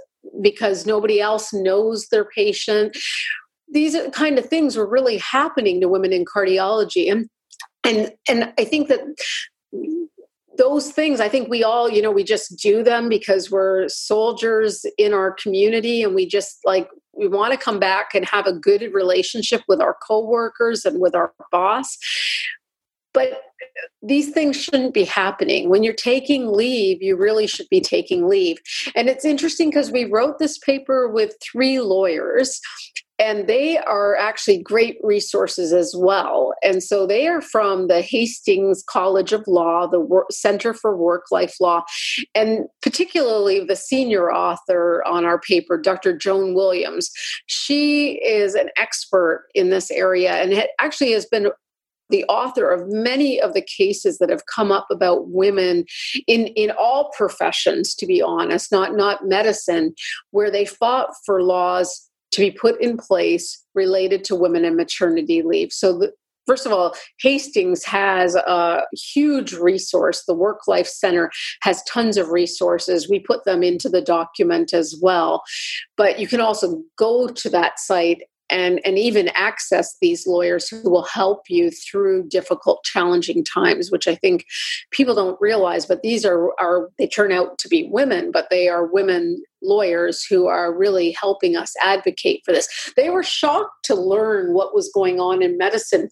because 0.41 0.85
nobody 0.85 1.21
else 1.21 1.53
knows 1.53 2.07
their 2.09 2.25
patient. 2.25 2.97
These 3.71 3.95
kind 4.13 4.37
of 4.37 4.45
things 4.45 4.77
were 4.77 4.87
really 4.87 5.17
happening 5.17 5.81
to 5.81 5.89
women 5.89 6.13
in 6.13 6.25
cardiology 6.25 7.11
and 7.11 7.27
and 7.83 8.11
and 8.27 8.51
I 8.57 8.65
think 8.65 8.87
that 8.87 9.01
those 10.57 10.91
things 10.91 11.19
i 11.19 11.29
think 11.29 11.49
we 11.49 11.63
all 11.63 11.89
you 11.89 12.01
know 12.01 12.11
we 12.11 12.23
just 12.23 12.57
do 12.57 12.83
them 12.83 13.09
because 13.09 13.51
we're 13.51 13.87
soldiers 13.87 14.85
in 14.97 15.13
our 15.13 15.31
community 15.31 16.03
and 16.03 16.15
we 16.15 16.25
just 16.25 16.59
like 16.65 16.89
we 17.13 17.27
want 17.27 17.53
to 17.53 17.57
come 17.57 17.79
back 17.79 18.13
and 18.13 18.25
have 18.25 18.45
a 18.45 18.53
good 18.53 18.93
relationship 18.93 19.61
with 19.67 19.81
our 19.81 19.95
coworkers 20.05 20.85
and 20.85 20.99
with 20.99 21.15
our 21.15 21.33
boss 21.51 21.97
but 23.13 23.41
these 24.01 24.31
things 24.31 24.61
shouldn't 24.61 24.93
be 24.93 25.05
happening. 25.05 25.69
When 25.69 25.83
you're 25.83 25.93
taking 25.93 26.51
leave, 26.51 27.01
you 27.01 27.15
really 27.15 27.47
should 27.47 27.69
be 27.69 27.79
taking 27.79 28.27
leave. 28.27 28.57
And 28.93 29.07
it's 29.07 29.23
interesting 29.23 29.69
because 29.69 29.89
we 29.89 30.03
wrote 30.03 30.37
this 30.37 30.57
paper 30.57 31.07
with 31.07 31.33
three 31.41 31.79
lawyers 31.79 32.59
and 33.17 33.47
they 33.47 33.77
are 33.77 34.15
actually 34.15 34.61
great 34.61 34.97
resources 35.01 35.71
as 35.71 35.95
well. 35.97 36.53
And 36.61 36.83
so 36.83 37.07
they 37.07 37.27
are 37.27 37.41
from 37.41 37.87
the 37.87 38.01
Hastings 38.01 38.83
College 38.87 39.31
of 39.31 39.47
Law, 39.47 39.87
the 39.87 40.23
Center 40.31 40.73
for 40.73 40.95
Work 40.95 41.25
Life 41.31 41.55
Law, 41.61 41.83
and 42.33 42.65
particularly 42.81 43.63
the 43.63 43.75
senior 43.75 44.31
author 44.33 45.03
on 45.07 45.25
our 45.25 45.39
paper, 45.39 45.77
Dr. 45.77 46.15
Joan 46.17 46.55
Williams. 46.55 47.09
She 47.47 48.19
is 48.25 48.53
an 48.55 48.69
expert 48.77 49.47
in 49.55 49.69
this 49.69 49.91
area 49.91 50.33
and 50.33 50.65
actually 50.79 51.11
has 51.13 51.25
been 51.25 51.49
the 52.09 52.25
author 52.25 52.69
of 52.69 52.87
many 52.87 53.41
of 53.41 53.53
the 53.53 53.63
cases 53.63 54.19
that 54.19 54.29
have 54.29 54.45
come 54.45 54.71
up 54.71 54.87
about 54.91 55.29
women 55.29 55.85
in 56.27 56.47
in 56.47 56.71
all 56.71 57.11
professions 57.17 57.95
to 57.95 58.05
be 58.05 58.21
honest 58.21 58.71
not 58.71 58.95
not 58.95 59.25
medicine 59.25 59.91
where 60.29 60.51
they 60.51 60.65
fought 60.65 61.09
for 61.25 61.41
laws 61.41 62.07
to 62.31 62.41
be 62.41 62.51
put 62.51 62.79
in 62.81 62.97
place 62.97 63.63
related 63.73 64.23
to 64.25 64.35
women 64.35 64.65
and 64.65 64.75
maternity 64.75 65.41
leave. 65.41 65.71
So, 65.71 65.97
the, 65.97 66.11
first 66.45 66.65
of 66.65 66.71
all, 66.71 66.95
Hastings 67.21 67.83
has 67.85 68.35
a 68.35 68.83
huge 68.93 69.53
resource. 69.53 70.23
The 70.25 70.33
Work 70.33 70.67
Life 70.67 70.87
Center 70.87 71.31
has 71.61 71.83
tons 71.83 72.17
of 72.17 72.29
resources. 72.29 73.09
We 73.09 73.19
put 73.19 73.45
them 73.45 73.63
into 73.63 73.89
the 73.89 74.01
document 74.01 74.73
as 74.73 74.97
well. 75.01 75.43
But 75.97 76.19
you 76.19 76.27
can 76.27 76.41
also 76.41 76.83
go 76.97 77.27
to 77.27 77.49
that 77.49 77.79
site 77.79 78.21
and 78.49 78.79
and 78.85 78.97
even 78.97 79.29
access 79.29 79.97
these 80.01 80.27
lawyers 80.27 80.69
who 80.69 80.89
will 80.89 81.03
help 81.03 81.43
you 81.49 81.71
through 81.71 82.27
difficult 82.27 82.83
challenging 82.83 83.43
times 83.43 83.91
which 83.91 84.07
i 84.07 84.15
think 84.15 84.45
people 84.91 85.15
don't 85.15 85.39
realize 85.41 85.85
but 85.85 86.01
these 86.01 86.25
are 86.25 86.51
are 86.59 86.89
they 86.97 87.07
turn 87.07 87.31
out 87.31 87.57
to 87.57 87.67
be 87.67 87.89
women 87.91 88.31
but 88.31 88.47
they 88.49 88.67
are 88.67 88.85
women 88.85 89.41
lawyers 89.65 90.23
who 90.23 90.47
are 90.47 90.73
really 90.73 91.11
helping 91.11 91.55
us 91.55 91.73
advocate 91.83 92.41
for 92.45 92.53
this. 92.53 92.67
They 92.95 93.09
were 93.09 93.23
shocked 93.23 93.85
to 93.85 93.95
learn 93.95 94.53
what 94.53 94.75
was 94.75 94.91
going 94.93 95.19
on 95.19 95.41
in 95.41 95.57
medicine 95.57 96.09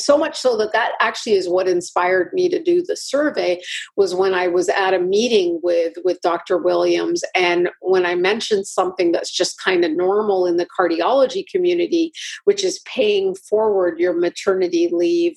so 0.00 0.16
much 0.16 0.38
so 0.38 0.56
that 0.56 0.72
that 0.72 0.92
actually 1.00 1.34
is 1.34 1.48
what 1.48 1.68
inspired 1.68 2.32
me 2.32 2.48
to 2.48 2.62
do 2.62 2.82
the 2.82 2.96
survey 2.96 3.60
was 3.96 4.14
when 4.14 4.34
i 4.34 4.46
was 4.46 4.68
at 4.68 4.94
a 4.94 4.98
meeting 4.98 5.60
with 5.62 5.94
with 6.04 6.20
dr 6.22 6.56
williams 6.58 7.22
and 7.34 7.68
when 7.80 8.06
i 8.06 8.14
mentioned 8.14 8.66
something 8.66 9.12
that's 9.12 9.30
just 9.30 9.60
kind 9.62 9.84
of 9.84 9.92
normal 9.92 10.46
in 10.46 10.56
the 10.56 10.66
cardiology 10.78 11.44
community 11.46 12.12
which 12.44 12.64
is 12.64 12.80
paying 12.80 13.34
forward 13.34 13.98
your 13.98 14.18
maternity 14.18 14.88
leave 14.92 15.36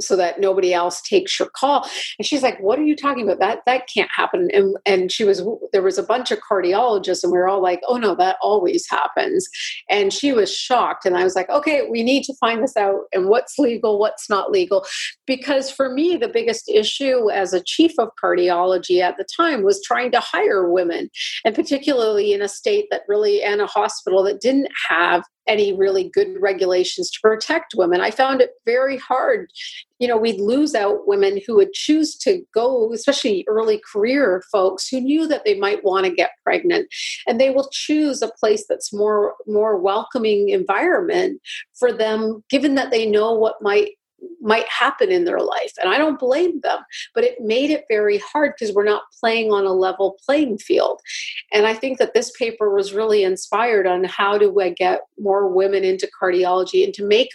so 0.00 0.16
that 0.16 0.40
nobody 0.40 0.72
else 0.72 1.00
takes 1.02 1.38
your 1.38 1.48
call. 1.54 1.88
And 2.18 2.26
she's 2.26 2.42
like 2.42 2.58
what 2.60 2.78
are 2.78 2.84
you 2.84 2.96
talking 2.96 3.24
about? 3.24 3.40
That 3.40 3.60
that 3.66 3.88
can't 3.92 4.10
happen. 4.14 4.48
And 4.52 4.76
and 4.86 5.10
she 5.10 5.24
was 5.24 5.42
there 5.72 5.82
was 5.82 5.98
a 5.98 6.02
bunch 6.02 6.30
of 6.30 6.38
cardiologists 6.38 7.22
and 7.22 7.32
we 7.32 7.38
were 7.38 7.48
all 7.48 7.62
like 7.62 7.80
oh 7.88 7.96
no 7.96 8.14
that 8.16 8.36
always 8.42 8.88
happens. 8.88 9.48
And 9.88 10.12
she 10.12 10.32
was 10.32 10.52
shocked 10.54 11.04
and 11.04 11.16
i 11.16 11.24
was 11.24 11.34
like 11.34 11.48
okay 11.50 11.88
we 11.88 12.02
need 12.02 12.24
to 12.24 12.34
find 12.34 12.62
this 12.62 12.76
out 12.76 13.02
and 13.12 13.28
what's 13.28 13.58
legal 13.58 13.98
what's 13.98 14.28
not 14.28 14.50
legal. 14.50 14.84
Because 15.26 15.70
for 15.70 15.92
me 15.92 16.16
the 16.16 16.28
biggest 16.28 16.68
issue 16.68 17.30
as 17.30 17.52
a 17.52 17.62
chief 17.62 17.92
of 17.98 18.10
cardiology 18.22 19.00
at 19.00 19.16
the 19.16 19.26
time 19.36 19.62
was 19.62 19.82
trying 19.82 20.10
to 20.12 20.20
hire 20.20 20.70
women 20.70 21.10
and 21.44 21.54
particularly 21.54 22.32
in 22.32 22.42
a 22.42 22.48
state 22.48 22.86
that 22.90 23.02
really 23.08 23.42
and 23.42 23.60
a 23.60 23.66
hospital 23.66 24.22
that 24.22 24.40
didn't 24.40 24.68
have 24.88 25.22
any 25.46 25.72
really 25.72 26.10
good 26.12 26.36
regulations 26.40 27.10
to 27.10 27.20
protect 27.20 27.74
women. 27.74 28.00
I 28.00 28.10
found 28.10 28.40
it 28.40 28.50
very 28.64 28.96
hard. 28.96 29.50
You 29.98 30.08
know, 30.08 30.16
we'd 30.16 30.40
lose 30.40 30.74
out 30.74 31.06
women 31.06 31.40
who 31.46 31.56
would 31.56 31.72
choose 31.72 32.16
to 32.18 32.42
go, 32.52 32.92
especially 32.92 33.44
early 33.48 33.80
career 33.92 34.42
folks 34.50 34.88
who 34.88 35.00
knew 35.00 35.28
that 35.28 35.44
they 35.44 35.58
might 35.58 35.84
want 35.84 36.06
to 36.06 36.14
get 36.14 36.30
pregnant, 36.42 36.88
and 37.26 37.40
they 37.40 37.50
will 37.50 37.68
choose 37.72 38.22
a 38.22 38.32
place 38.38 38.64
that's 38.68 38.92
more 38.92 39.34
more 39.46 39.78
welcoming 39.78 40.48
environment 40.48 41.40
for 41.74 41.92
them, 41.92 42.42
given 42.50 42.74
that 42.74 42.90
they 42.90 43.06
know 43.06 43.32
what 43.32 43.62
might 43.62 43.92
might 44.40 44.68
happen 44.68 45.10
in 45.10 45.24
their 45.24 45.40
life. 45.40 45.72
And 45.80 45.92
I 45.92 45.98
don't 45.98 46.18
blame 46.18 46.60
them, 46.60 46.80
but 47.14 47.24
it 47.24 47.40
made 47.40 47.70
it 47.70 47.84
very 47.88 48.18
hard 48.18 48.52
because 48.54 48.74
we're 48.74 48.84
not 48.84 49.02
playing 49.20 49.52
on 49.52 49.64
a 49.64 49.72
level 49.72 50.18
playing 50.24 50.58
field. 50.58 51.00
And 51.52 51.66
I 51.66 51.74
think 51.74 51.98
that 51.98 52.14
this 52.14 52.30
paper 52.32 52.74
was 52.74 52.92
really 52.92 53.22
inspired 53.22 53.86
on 53.86 54.04
how 54.04 54.38
do 54.38 54.60
I 54.60 54.70
get 54.70 55.02
more 55.18 55.48
women 55.48 55.84
into 55.84 56.10
cardiology 56.20 56.84
and 56.84 56.94
to 56.94 57.04
make 57.04 57.30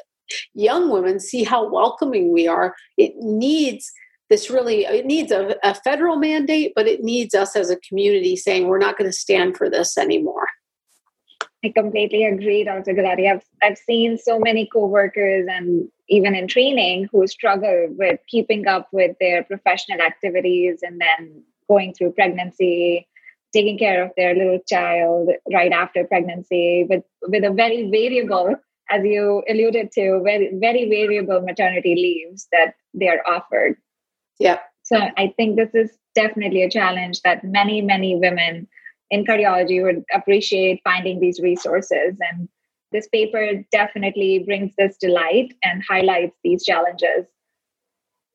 young 0.53 0.89
women 0.89 1.19
see 1.19 1.43
how 1.43 1.69
welcoming 1.69 2.33
we 2.33 2.47
are. 2.47 2.75
It 2.97 3.13
needs 3.17 3.91
this 4.29 4.49
really 4.49 4.83
it 4.83 5.05
needs 5.05 5.31
a, 5.31 5.55
a 5.63 5.73
federal 5.73 6.17
mandate 6.17 6.73
but 6.75 6.85
it 6.85 7.01
needs 7.01 7.33
us 7.33 7.55
as 7.55 7.69
a 7.69 7.77
community 7.77 8.35
saying 8.35 8.67
we're 8.67 8.77
not 8.77 8.97
going 8.97 9.09
to 9.09 9.17
stand 9.17 9.55
for 9.55 9.69
this 9.69 9.97
anymore 9.97 10.36
I 11.65 11.73
completely 11.75 12.23
agree, 12.23 12.63
Dr. 12.63 12.93
Gulati. 12.93 13.31
I've, 13.31 13.43
I've 13.63 13.77
seen 13.77 14.17
so 14.17 14.39
many 14.39 14.69
coworkers 14.71 15.47
and 15.49 15.89
even 16.07 16.35
in 16.35 16.47
training 16.47 17.09
who 17.11 17.25
struggle 17.27 17.87
with 17.97 18.19
keeping 18.27 18.67
up 18.67 18.89
with 18.91 19.15
their 19.19 19.43
professional 19.43 20.01
activities 20.01 20.79
and 20.83 21.01
then 21.01 21.43
going 21.67 21.93
through 21.93 22.11
pregnancy, 22.11 23.07
taking 23.53 23.77
care 23.77 24.03
of 24.05 24.11
their 24.15 24.35
little 24.35 24.59
child 24.67 25.29
right 25.51 25.71
after 25.71 26.03
pregnancy 26.05 26.85
with, 26.89 27.03
with 27.23 27.43
a 27.43 27.51
very 27.51 27.89
variable, 27.89 28.55
as 28.91 29.03
you 29.03 29.43
alluded 29.49 29.91
to, 29.93 30.21
very, 30.23 30.51
very 30.59 30.87
variable 30.87 31.41
maternity 31.41 31.95
leaves 31.95 32.47
that 32.51 32.75
they 32.93 33.07
are 33.07 33.21
offered. 33.27 33.75
Yeah. 34.39 34.59
So 34.83 34.97
I 35.17 35.33
think 35.35 35.57
this 35.57 35.73
is 35.73 35.97
definitely 36.13 36.63
a 36.63 36.69
challenge 36.69 37.21
that 37.23 37.43
many, 37.43 37.81
many 37.81 38.15
women 38.15 38.67
in 39.09 39.25
cardiology 39.25 39.81
would 39.81 40.03
appreciate 40.13 40.81
finding 40.83 41.19
these 41.19 41.39
resources. 41.39 42.17
And 42.31 42.49
this 42.91 43.07
paper 43.07 43.63
definitely 43.71 44.39
brings 44.39 44.73
this 44.77 44.97
to 44.97 45.09
light 45.09 45.53
and 45.63 45.83
highlights 45.87 46.35
these 46.43 46.63
challenges. 46.63 47.25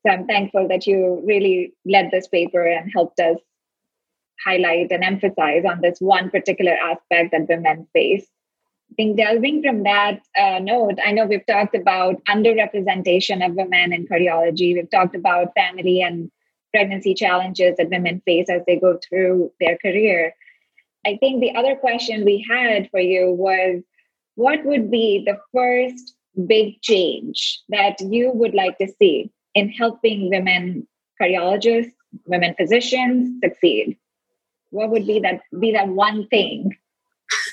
So 0.05 0.13
I'm 0.13 0.27
thankful 0.27 0.69
that 0.69 0.87
you 0.87 1.23
really 1.25 1.75
led 1.87 2.11
this 2.11 2.29
paper 2.29 2.67
and 2.67 2.91
helped 2.93 3.21
us 3.21 3.37
highlight 4.45 4.91
and 4.91 5.05
emphasize 5.05 5.65
on 5.65 5.81
this 5.81 5.99
one 6.01 6.31
particular 6.31 6.73
aspect 6.73 7.33
that 7.33 7.49
women 7.49 7.87
face. 7.93 8.27
I 8.91 8.95
think 8.95 9.17
delving 9.17 9.63
from 9.63 9.85
that 9.85 10.21
uh, 10.39 10.59
note, 10.59 10.99
I 11.05 11.13
know 11.13 11.25
we've 11.25 11.47
talked 11.47 11.75
about 11.75 12.23
underrepresentation 12.29 13.47
of 13.47 13.55
women 13.55 13.93
in 13.93 14.07
cardiology. 14.07 14.75
We've 14.75 14.91
talked 14.91 15.15
about 15.15 15.55
family 15.55 16.03
and 16.03 16.31
pregnancy 16.75 17.15
challenges 17.15 17.77
that 17.79 17.91
women 17.91 18.21
face 18.27 18.51
as 18.51 18.63
they 18.67 18.79
go 18.79 18.99
through 19.09 19.53
their 19.61 19.79
career. 19.79 20.35
I 21.07 21.17
think 21.17 21.41
the 21.41 21.55
other 21.55 21.77
question 21.77 22.25
we 22.25 22.45
had 22.49 22.91
for 22.91 23.01
you 23.01 23.33
was 23.33 23.83
what 24.35 24.65
would 24.65 24.91
be 24.91 25.25
the 25.27 25.39
first 25.55 26.15
big 26.47 26.81
change 26.83 27.61
that 27.69 28.01
you 28.01 28.31
would 28.33 28.55
like 28.55 28.79
to 28.79 28.89
see 28.99 29.31
in 29.55 29.69
helping 29.69 30.31
women 30.31 30.87
cardiologists, 31.21 31.93
women 32.27 32.55
physicians 32.59 33.39
succeed? 33.43 33.97
What 34.71 34.91
would 34.91 35.07
be 35.07 35.21
that 35.21 35.41
be 35.59 35.73
that 35.73 35.89
one 35.89 36.29
thing, 36.29 36.77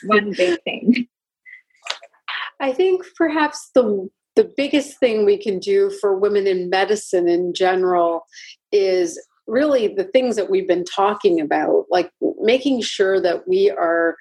one 0.05 0.31
big 0.31 0.61
thing? 0.63 1.07
I 2.59 2.71
think 2.71 3.03
perhaps 3.15 3.69
the 3.73 4.09
the 4.35 4.51
biggest 4.55 4.99
thing 4.99 5.25
we 5.25 5.37
can 5.37 5.59
do 5.59 5.89
for 5.89 6.17
women 6.17 6.47
in 6.47 6.69
medicine 6.69 7.27
in 7.27 7.53
general 7.53 8.25
is 8.71 9.19
really 9.49 9.87
the 9.87 10.03
things 10.03 10.35
that 10.35 10.49
we've 10.49 10.67
been 10.67 10.85
talking 10.85 11.41
about, 11.41 11.85
like 11.89 12.11
making 12.39 12.81
sure 12.81 13.19
that 13.21 13.47
we 13.47 13.69
are 13.71 14.15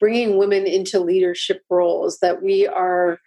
bringing 0.00 0.38
women 0.38 0.66
into 0.66 1.00
leadership 1.00 1.62
roles, 1.70 2.18
that 2.20 2.42
we 2.42 2.66
are 2.66 3.18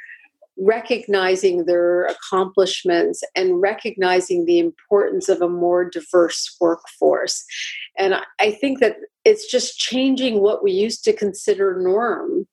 recognizing 0.62 1.65
their 1.65 2.06
accomplishments 2.06 3.24
and 3.36 3.60
recognizing 3.60 4.46
the 4.46 4.60
importance 4.60 5.27
of 5.27 5.41
a 5.41 5.50
more 5.50 5.89
diverse 5.89 6.56
workforce. 6.62 7.44
And 7.98 8.15
I 8.39 8.51
think 8.51 8.80
that 8.80 8.98
it's 9.25 9.51
just 9.51 9.77
changing 9.77 10.39
what 10.39 10.63
we 10.63 10.72
used 10.72 11.03
to 11.03 11.13
consider 11.13 11.80
norm. 11.80 12.48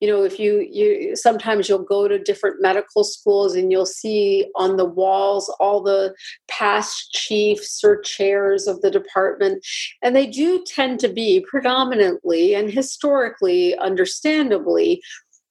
You 0.00 0.08
know, 0.08 0.22
if 0.22 0.38
you 0.38 0.66
you 0.70 1.14
sometimes 1.14 1.68
you'll 1.68 1.84
go 1.84 2.08
to 2.08 2.18
different 2.18 2.60
medical 2.60 3.04
schools 3.04 3.54
and 3.54 3.70
you'll 3.70 3.86
see 3.86 4.46
on 4.56 4.76
the 4.76 4.84
walls 4.84 5.52
all 5.60 5.82
the 5.82 6.14
past 6.48 7.12
chiefs 7.12 7.82
or 7.84 8.00
chairs 8.00 8.66
of 8.66 8.80
the 8.82 8.90
department 8.90 9.64
and 10.02 10.14
they 10.14 10.26
do 10.26 10.64
tend 10.66 11.00
to 11.00 11.08
be 11.08 11.44
predominantly 11.48 12.54
and 12.54 12.70
historically 12.70 13.76
understandably 13.78 15.00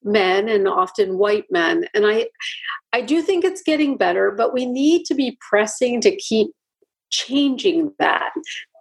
men 0.03 0.49
and 0.49 0.67
often 0.67 1.17
white 1.17 1.45
men. 1.49 1.85
And 1.93 2.05
i 2.05 2.27
i 2.93 3.01
do 3.01 3.21
think 3.21 3.43
it's 3.43 3.61
getting 3.61 3.97
better 3.97 4.31
but 4.31 4.53
we 4.53 4.65
need 4.65 5.05
to 5.05 5.15
be 5.15 5.37
pressing 5.49 6.01
to 6.01 6.15
keep 6.15 6.51
changing 7.09 7.93
that 7.99 8.31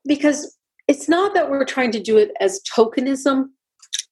because 0.07 0.57
it's 0.89 1.09
not 1.09 1.35
that 1.35 1.51
we're 1.51 1.65
trying 1.65 1.93
to 1.93 2.01
do 2.01 2.17
it 2.19 2.33
as 2.41 2.61
tokenism 2.77 3.47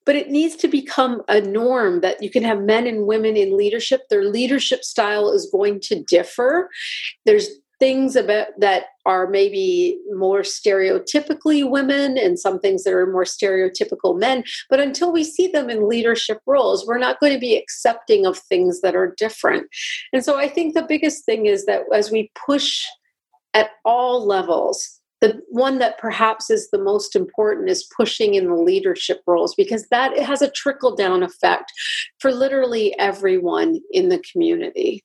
but 0.09 0.17
it 0.17 0.31
needs 0.31 0.57
to 0.57 0.69
become 0.69 1.21
a 1.29 1.39
norm 1.39 2.01
that 2.01 2.23
you 2.23 2.31
can 2.31 2.43
have 2.43 2.63
men 2.63 2.87
and 2.87 3.07
women 3.07 3.37
in 3.37 3.59
leadership. 3.59 4.01
Their 4.09 4.25
leadership 4.25 4.83
style 4.83 5.31
is 5.33 5.51
going 5.53 5.81
to 5.81 6.03
differ. 6.05 6.71
There's 7.27 7.47
things 7.79 8.17
about 8.17 8.49
that 8.59 8.87
are 9.07 9.29
maybe 9.29 9.99
more 10.11 10.41
stereotypically 10.41 11.69
women 11.69 12.19
and 12.19 12.39
some 12.39 12.59
things 12.59 12.85
that 12.85 12.93
are 12.93 13.07
more 13.07 13.25
stereotypical 13.25 14.19
men. 14.19 14.45
But 14.69 14.81
until 14.81 15.13
we 15.13 15.25
see 15.25 15.47
them 15.47 15.71
in 15.71 15.89
leadership 15.89 16.41
roles 16.47 16.87
we're 16.87 16.99
not 16.99 17.21
going 17.21 17.33
to 17.33 17.39
be 17.39 17.57
accepting 17.57 18.27
of 18.27 18.39
things 18.39 18.81
that 18.81 18.97
are 18.97 19.15
different. 19.17 19.67
And 20.13 20.25
so 20.25 20.39
i 20.39 20.49
think 20.49 20.75
the 20.75 20.83
biggest 20.83 21.25
thing 21.25 21.47
is 21.47 21.67
that 21.67 21.83
as 21.93 22.11
we 22.11 22.31
push 22.47 22.85
at 23.55 23.71
all 23.85 24.27
levels 24.27 24.99
the 25.21 25.43
one 25.49 25.79
that 25.79 25.99
perhaps 25.99 26.49
is 26.49 26.71
the 26.71 26.83
most 26.83 27.17
important 27.17 27.69
is 27.69 27.89
pushing 27.97 28.35
in 28.35 28.47
the 28.47 28.55
leadership 28.55 29.21
roles 29.27 29.55
because 29.55 29.89
that 29.89 30.17
has 30.19 30.43
a 30.43 30.51
trickle 30.51 30.95
down 30.95 31.23
effect 31.23 31.73
for 32.21 32.31
literally 32.31 32.97
everyone 32.99 33.81
in 33.91 34.11
the 34.11 34.23
community 34.31 35.03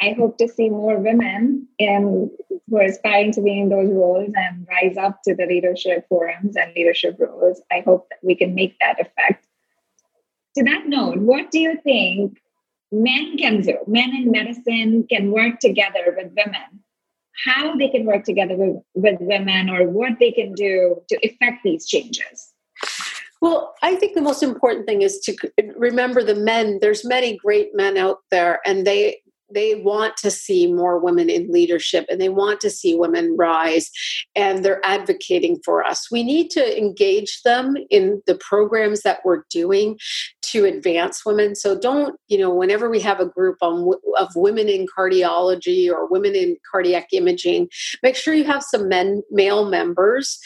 I 0.00 0.14
hope 0.18 0.38
to 0.38 0.48
see 0.48 0.68
more 0.68 0.98
women 0.98 1.68
in 1.78 2.30
who 2.68 2.76
are 2.76 2.84
aspiring 2.84 3.32
to 3.32 3.40
be 3.40 3.60
in 3.60 3.68
those 3.68 3.88
roles 3.88 4.30
and 4.34 4.66
rise 4.68 4.96
up 4.96 5.22
to 5.22 5.34
the 5.34 5.46
leadership 5.46 6.06
forums 6.08 6.56
and 6.56 6.72
leadership 6.74 7.16
roles. 7.18 7.62
I 7.70 7.82
hope 7.86 8.08
that 8.10 8.18
we 8.22 8.34
can 8.34 8.54
make 8.54 8.76
that 8.80 9.00
effect. 9.00 9.46
To 10.56 10.64
that 10.64 10.88
note, 10.88 11.18
what 11.18 11.50
do 11.50 11.60
you 11.60 11.78
think 11.82 12.38
men 12.90 13.36
can 13.38 13.60
do? 13.60 13.76
Men 13.86 14.14
in 14.14 14.30
medicine 14.30 15.06
can 15.08 15.30
work 15.30 15.60
together 15.60 16.14
with 16.16 16.32
women. 16.36 16.82
How 17.44 17.76
they 17.76 17.88
can 17.88 18.04
work 18.04 18.24
together 18.24 18.56
with, 18.56 18.82
with 18.94 19.16
women 19.20 19.68
or 19.70 19.88
what 19.88 20.18
they 20.18 20.32
can 20.32 20.54
do 20.54 21.02
to 21.08 21.18
effect 21.22 21.62
these 21.62 21.86
changes. 21.86 22.52
Well, 23.42 23.74
I 23.82 23.94
think 23.96 24.14
the 24.14 24.22
most 24.22 24.42
important 24.42 24.86
thing 24.86 25.02
is 25.02 25.20
to 25.20 25.36
remember 25.76 26.22
the 26.22 26.34
men. 26.34 26.78
There's 26.80 27.04
many 27.04 27.36
great 27.36 27.74
men 27.74 27.98
out 27.98 28.20
there, 28.30 28.60
and 28.66 28.86
they 28.86 29.18
they 29.52 29.76
want 29.76 30.16
to 30.18 30.30
see 30.30 30.72
more 30.72 30.98
women 30.98 31.30
in 31.30 31.50
leadership 31.50 32.06
and 32.10 32.20
they 32.20 32.28
want 32.28 32.60
to 32.60 32.70
see 32.70 32.94
women 32.94 33.36
rise 33.36 33.90
and 34.34 34.64
they're 34.64 34.84
advocating 34.84 35.60
for 35.64 35.84
us. 35.84 36.10
We 36.10 36.22
need 36.22 36.50
to 36.50 36.78
engage 36.78 37.42
them 37.42 37.76
in 37.90 38.22
the 38.26 38.36
programs 38.36 39.02
that 39.02 39.20
we're 39.24 39.44
doing 39.50 39.98
to 40.42 40.64
advance 40.64 41.24
women. 41.24 41.54
So 41.54 41.78
don't 41.78 42.18
you 42.28 42.38
know 42.38 42.52
whenever 42.52 42.90
we 42.90 43.00
have 43.00 43.20
a 43.20 43.26
group 43.26 43.56
on, 43.60 43.92
of 44.18 44.28
women 44.34 44.68
in 44.68 44.86
cardiology 44.96 45.90
or 45.90 46.08
women 46.08 46.34
in 46.34 46.56
cardiac 46.70 47.08
imaging 47.12 47.68
make 48.02 48.16
sure 48.16 48.34
you 48.34 48.44
have 48.44 48.62
some 48.62 48.88
men 48.88 49.22
male 49.30 49.68
members 49.68 50.38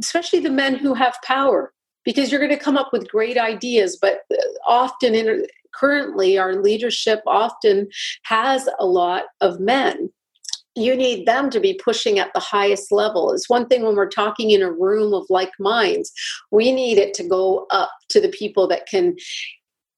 especially 0.00 0.40
the 0.40 0.50
men 0.50 0.74
who 0.74 0.94
have 0.94 1.16
power 1.24 1.72
because 2.04 2.30
you're 2.30 2.40
going 2.40 2.56
to 2.56 2.64
come 2.64 2.76
up 2.76 2.90
with 2.92 3.10
great 3.10 3.38
ideas 3.38 3.98
but 4.00 4.20
uh, 4.32 4.36
often 4.66 5.14
in 5.14 5.46
currently 5.74 6.38
our 6.38 6.54
leadership 6.54 7.20
often 7.26 7.88
has 8.24 8.68
a 8.78 8.86
lot 8.86 9.24
of 9.40 9.60
men. 9.60 10.10
You 10.74 10.96
need 10.96 11.26
them 11.26 11.50
to 11.50 11.60
be 11.60 11.74
pushing 11.74 12.18
at 12.18 12.32
the 12.32 12.40
highest 12.40 12.90
level. 12.90 13.32
It's 13.32 13.50
one 13.50 13.66
thing 13.66 13.82
when 13.84 13.94
we're 13.94 14.08
talking 14.08 14.50
in 14.50 14.62
a 14.62 14.72
room 14.72 15.12
of 15.12 15.26
like 15.28 15.52
minds, 15.58 16.10
we 16.50 16.72
need 16.72 16.96
it 16.96 17.12
to 17.14 17.28
go 17.28 17.66
up 17.70 17.90
to 18.08 18.20
the 18.20 18.30
people 18.30 18.66
that 18.68 18.86
can 18.86 19.16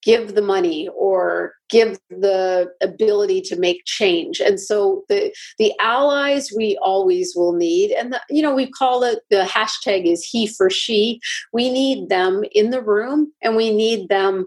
give 0.04 0.34
the 0.34 0.42
money 0.42 0.88
or 0.94 1.54
give 1.70 1.98
the 2.10 2.70
ability 2.82 3.40
to 3.40 3.56
make 3.56 3.84
change. 3.86 4.38
And 4.40 4.60
so 4.60 5.04
the 5.08 5.34
the 5.58 5.72
allies 5.80 6.52
we 6.54 6.78
always 6.82 7.34
will 7.34 7.54
need 7.54 7.90
and 7.92 8.12
the, 8.12 8.20
you 8.28 8.42
know 8.42 8.54
we 8.54 8.70
call 8.70 9.02
it 9.02 9.20
the 9.30 9.44
hashtag 9.44 10.04
is 10.04 10.28
HeForShe. 10.34 11.18
We 11.52 11.70
need 11.70 12.10
them 12.10 12.44
in 12.52 12.70
the 12.70 12.82
room 12.82 13.32
and 13.42 13.56
we 13.56 13.74
need 13.74 14.08
them 14.08 14.46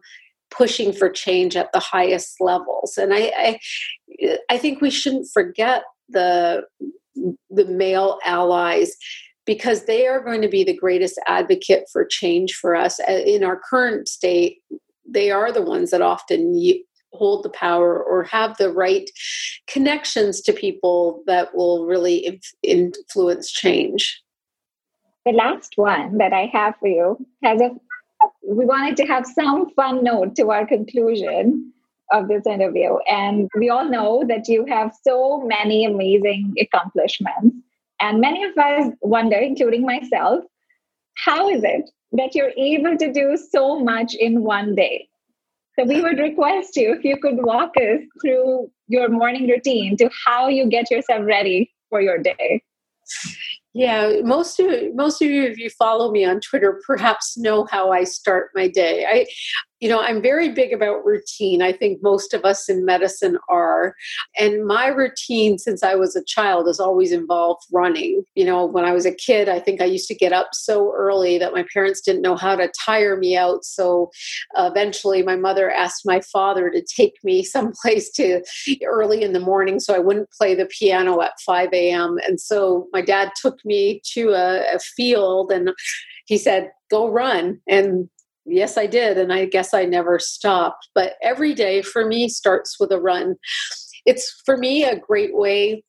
pushing 0.58 0.92
for 0.92 1.10
change 1.10 1.56
at 1.56 1.72
the 1.72 1.80
highest 1.80 2.42
levels. 2.42 2.98
And 2.98 3.14
I, 3.14 3.32
I, 3.38 4.40
I 4.50 4.58
think 4.58 4.82
we 4.82 4.90
shouldn't 4.90 5.28
forget 5.32 5.84
the 6.10 6.64
the 7.50 7.66
male 7.66 8.20
allies 8.26 8.96
because 9.46 9.86
they 9.86 10.06
are 10.06 10.24
going 10.24 10.42
to 10.42 10.48
be 10.48 10.64
the 10.64 10.78
greatest 10.78 11.20
advocate 11.28 11.86
for 11.92 12.06
change 12.06 12.54
for 12.54 12.76
us 12.76 13.00
in 13.08 13.44
our 13.44 13.60
current 13.60 14.08
state 14.08 14.60
they 15.10 15.32
are 15.32 15.52
the 15.52 15.62
ones 15.62 15.90
that 15.90 16.02
often 16.02 16.62
hold 17.14 17.44
the 17.44 17.50
power 17.50 18.04
or 18.04 18.24
have 18.24 18.56
the 18.58 18.72
right 18.72 19.10
connections 19.66 20.42
to 20.42 20.54
people 20.54 21.24
that 21.26 21.56
will 21.56 21.86
really 21.86 22.40
influence 22.62 23.52
change 23.52 24.22
the 25.26 25.32
last 25.32 25.74
one 25.76 26.18
that 26.20 26.34
i 26.34 26.50
have 26.54 26.76
for 26.80 26.88
you 26.88 27.18
has 27.44 27.60
a 27.60 27.72
we 28.48 28.66
wanted 28.66 28.96
to 28.98 29.06
have 29.06 29.26
some 29.26 29.70
fun 29.72 30.04
note 30.04 30.36
to 30.38 30.52
our 30.52 30.66
conclusion 30.66 31.74
of 32.14 32.30
this 32.30 32.46
interview. 32.46 32.96
And 33.10 33.50
we 33.58 33.70
all 33.70 33.90
know 33.90 34.24
that 34.28 34.48
you 34.48 34.66
have 34.66 34.94
so 35.04 35.42
many 35.42 35.86
amazing 35.86 36.56
accomplishments. 36.60 37.56
And 38.00 38.22
many 38.22 38.46
of 38.46 38.58
us 38.58 38.94
wonder, 39.02 39.36
including 39.36 39.86
myself, 39.86 40.46
how 41.16 41.50
is 41.50 41.64
it 41.64 41.90
that 42.14 42.36
you're 42.36 42.54
able 42.58 42.96
to 42.98 43.12
do 43.12 43.38
so 43.52 43.80
much 43.80 44.16
in 44.16 44.44
one 44.44 44.76
day? 44.76 45.10
So 45.78 45.86
we 45.86 46.02
would 46.02 46.18
request 46.18 46.78
you 46.78 46.94
if 46.94 47.04
you 47.04 47.18
could 47.18 47.44
walk 47.44 47.74
us 47.78 48.00
through 48.22 48.72
your 48.88 49.10
morning 49.10 49.48
routine 49.50 49.98
to 49.98 50.10
how 50.26 50.48
you 50.48 50.70
get 50.70 50.90
yourself 50.90 51.26
ready 51.26 51.72
for 51.90 52.02
your 52.02 52.18
day. 52.18 52.64
Yeah, 53.78 54.22
most 54.24 54.60
of 54.60 54.72
most 54.96 55.22
of 55.22 55.28
you, 55.30 55.44
if 55.44 55.60
you 55.60 55.70
follow 55.70 56.12
me 56.12 56.26
on 56.26 56.40
Twitter, 56.42 56.82
perhaps 56.88 57.38
know 57.38 57.68
how 57.70 57.92
I 57.92 58.06
start 58.06 58.50
my 58.56 58.68
day. 58.68 59.06
I, 59.08 59.28
you 59.80 59.90
know, 59.90 60.00
I'm 60.00 60.22
very 60.22 60.50
big 60.50 60.74
about 60.74 61.06
routine. 61.06 61.62
I 61.62 61.72
think 61.72 62.02
most 62.02 62.34
of 62.34 62.44
us 62.44 62.68
in 62.68 62.86
medicine 62.86 63.38
are. 63.48 63.96
And 64.40 64.66
my 64.66 64.88
routine 64.88 65.60
since 65.60 65.84
I 65.84 65.96
was 65.96 66.16
a 66.16 66.24
child 66.24 66.68
has 66.68 66.80
always 66.80 67.12
involved 67.12 67.64
running. 67.72 68.24
You 68.36 68.46
know, 68.46 68.66
when 68.66 68.86
I 68.86 68.94
was 68.94 69.06
a 69.06 69.14
kid, 69.14 69.50
I 69.50 69.60
think 69.60 69.80
I 69.80 69.86
used 69.86 70.08
to 70.08 70.16
get 70.16 70.34
up 70.34 70.50
so 70.54 70.92
early 70.96 71.38
that 71.38 71.54
my 71.54 71.64
parents 71.72 72.02
didn't 72.02 72.24
know 72.24 72.36
how 72.36 72.56
to 72.56 72.72
tire 72.86 73.18
me 73.18 73.38
out. 73.38 73.64
So 73.66 74.10
eventually 74.56 75.22
my 75.22 75.36
mother 75.36 75.70
asked 75.70 76.06
my 76.06 76.22
father 76.22 76.72
to 76.72 76.82
take 76.82 77.14
me 77.24 77.44
someplace 77.58 78.10
to 78.14 78.42
early 78.86 79.22
in 79.22 79.34
the 79.34 79.40
morning 79.40 79.80
so 79.80 79.94
I 79.94 80.00
wouldn't 80.00 80.32
play 80.32 80.56
the 80.56 80.66
piano 80.66 81.22
at 81.22 81.40
5 81.46 81.70
a.m. 81.74 82.18
And 82.26 82.40
so 82.40 82.88
my 82.92 83.02
dad 83.02 83.32
took 83.40 83.64
me 83.64 84.02
to 84.14 84.30
a, 84.32 84.76
a 84.76 84.80
field 84.80 85.52
and 85.52 85.72
he 86.26 86.38
said, 86.38 86.72
go 86.90 87.10
run. 87.10 87.60
And 87.68 88.10
yes, 88.48 88.78
I 88.78 88.88
did. 88.88 89.18
And 89.18 89.32
I 89.32 89.46
guess 89.46 89.74
I 89.74 89.86
never 89.86 90.20
stopped. 90.20 90.90
But 90.96 91.14
every 91.22 91.54
day 91.54 91.82
for 91.82 92.06
me 92.06 92.30
starts 92.30 92.80
with 92.80 92.92
a 92.92 93.00
run. 93.00 93.36
It's 94.06 94.42
for 94.46 94.58
me 94.58 94.84
a 94.84 94.98
great 94.98 95.36
way 95.36 95.84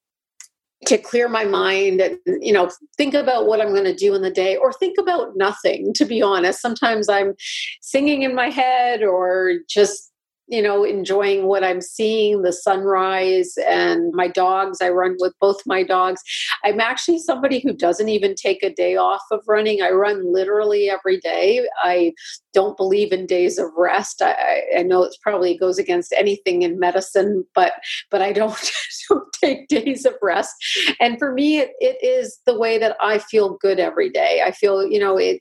to 0.87 0.97
clear 0.97 1.29
my 1.29 1.44
mind 1.44 2.01
and 2.01 2.18
you 2.40 2.53
know 2.53 2.71
think 2.97 3.12
about 3.12 3.47
what 3.47 3.61
i'm 3.61 3.73
going 3.73 3.83
to 3.83 3.94
do 3.94 4.14
in 4.14 4.23
the 4.23 4.31
day 4.31 4.57
or 4.57 4.73
think 4.73 4.97
about 4.97 5.37
nothing 5.37 5.92
to 5.92 6.05
be 6.05 6.23
honest 6.23 6.61
sometimes 6.61 7.09
i'm 7.09 7.35
singing 7.81 8.23
in 8.23 8.33
my 8.33 8.49
head 8.49 9.03
or 9.03 9.55
just 9.68 10.12
you 10.49 10.63
know, 10.63 10.83
enjoying 10.83 11.45
what 11.45 11.63
I'm 11.63 11.81
seeing, 11.81 12.43
the 12.43 12.53
sunrise, 12.53 13.55
and 13.69 14.13
my 14.13 14.29
dogs. 14.29 14.79
I 14.81 14.89
run 14.89 15.17
with 15.19 15.35
both 15.41 15.61
my 15.67 15.83
dogs. 15.83 16.23
I'm 16.65 16.81
actually 16.81 17.19
somebody 17.19 17.61
who 17.61 17.73
doesn't 17.73 18.09
even 18.09 18.35
take 18.35 18.63
a 18.63 18.73
day 18.73 18.97
off 18.97 19.23
of 19.31 19.41
running. 19.47 19.83
I 19.83 19.91
run 19.91 20.33
literally 20.33 20.89
every 20.89 21.19
day. 21.19 21.67
I 21.83 22.13
don't 22.55 22.77
believe 22.77 23.13
in 23.13 23.27
days 23.27 23.59
of 23.59 23.69
rest. 23.77 24.23
I, 24.23 24.63
I 24.79 24.83
know 24.83 25.03
it 25.03 25.15
probably 25.23 25.57
goes 25.57 25.79
against 25.79 26.15
anything 26.17 26.63
in 26.63 26.79
medicine, 26.79 27.45
but 27.55 27.75
but 28.11 28.23
I 28.23 28.33
don't, 28.33 28.73
don't 29.09 29.33
take 29.33 29.69
days 29.69 30.07
of 30.07 30.15
rest. 30.23 30.55
And 31.01 31.19
for 31.19 31.33
me, 31.33 31.59
it, 31.59 31.73
it 31.81 32.03
is 32.03 32.41
the 32.47 32.59
way 32.59 32.79
that 32.79 32.97
I 33.01 33.19
feel 33.19 33.59
good 33.61 33.79
every 33.79 34.09
day. 34.09 34.43
I 34.45 34.53
feel, 34.53 34.87
you 34.87 34.99
know, 34.99 35.19
it, 35.19 35.41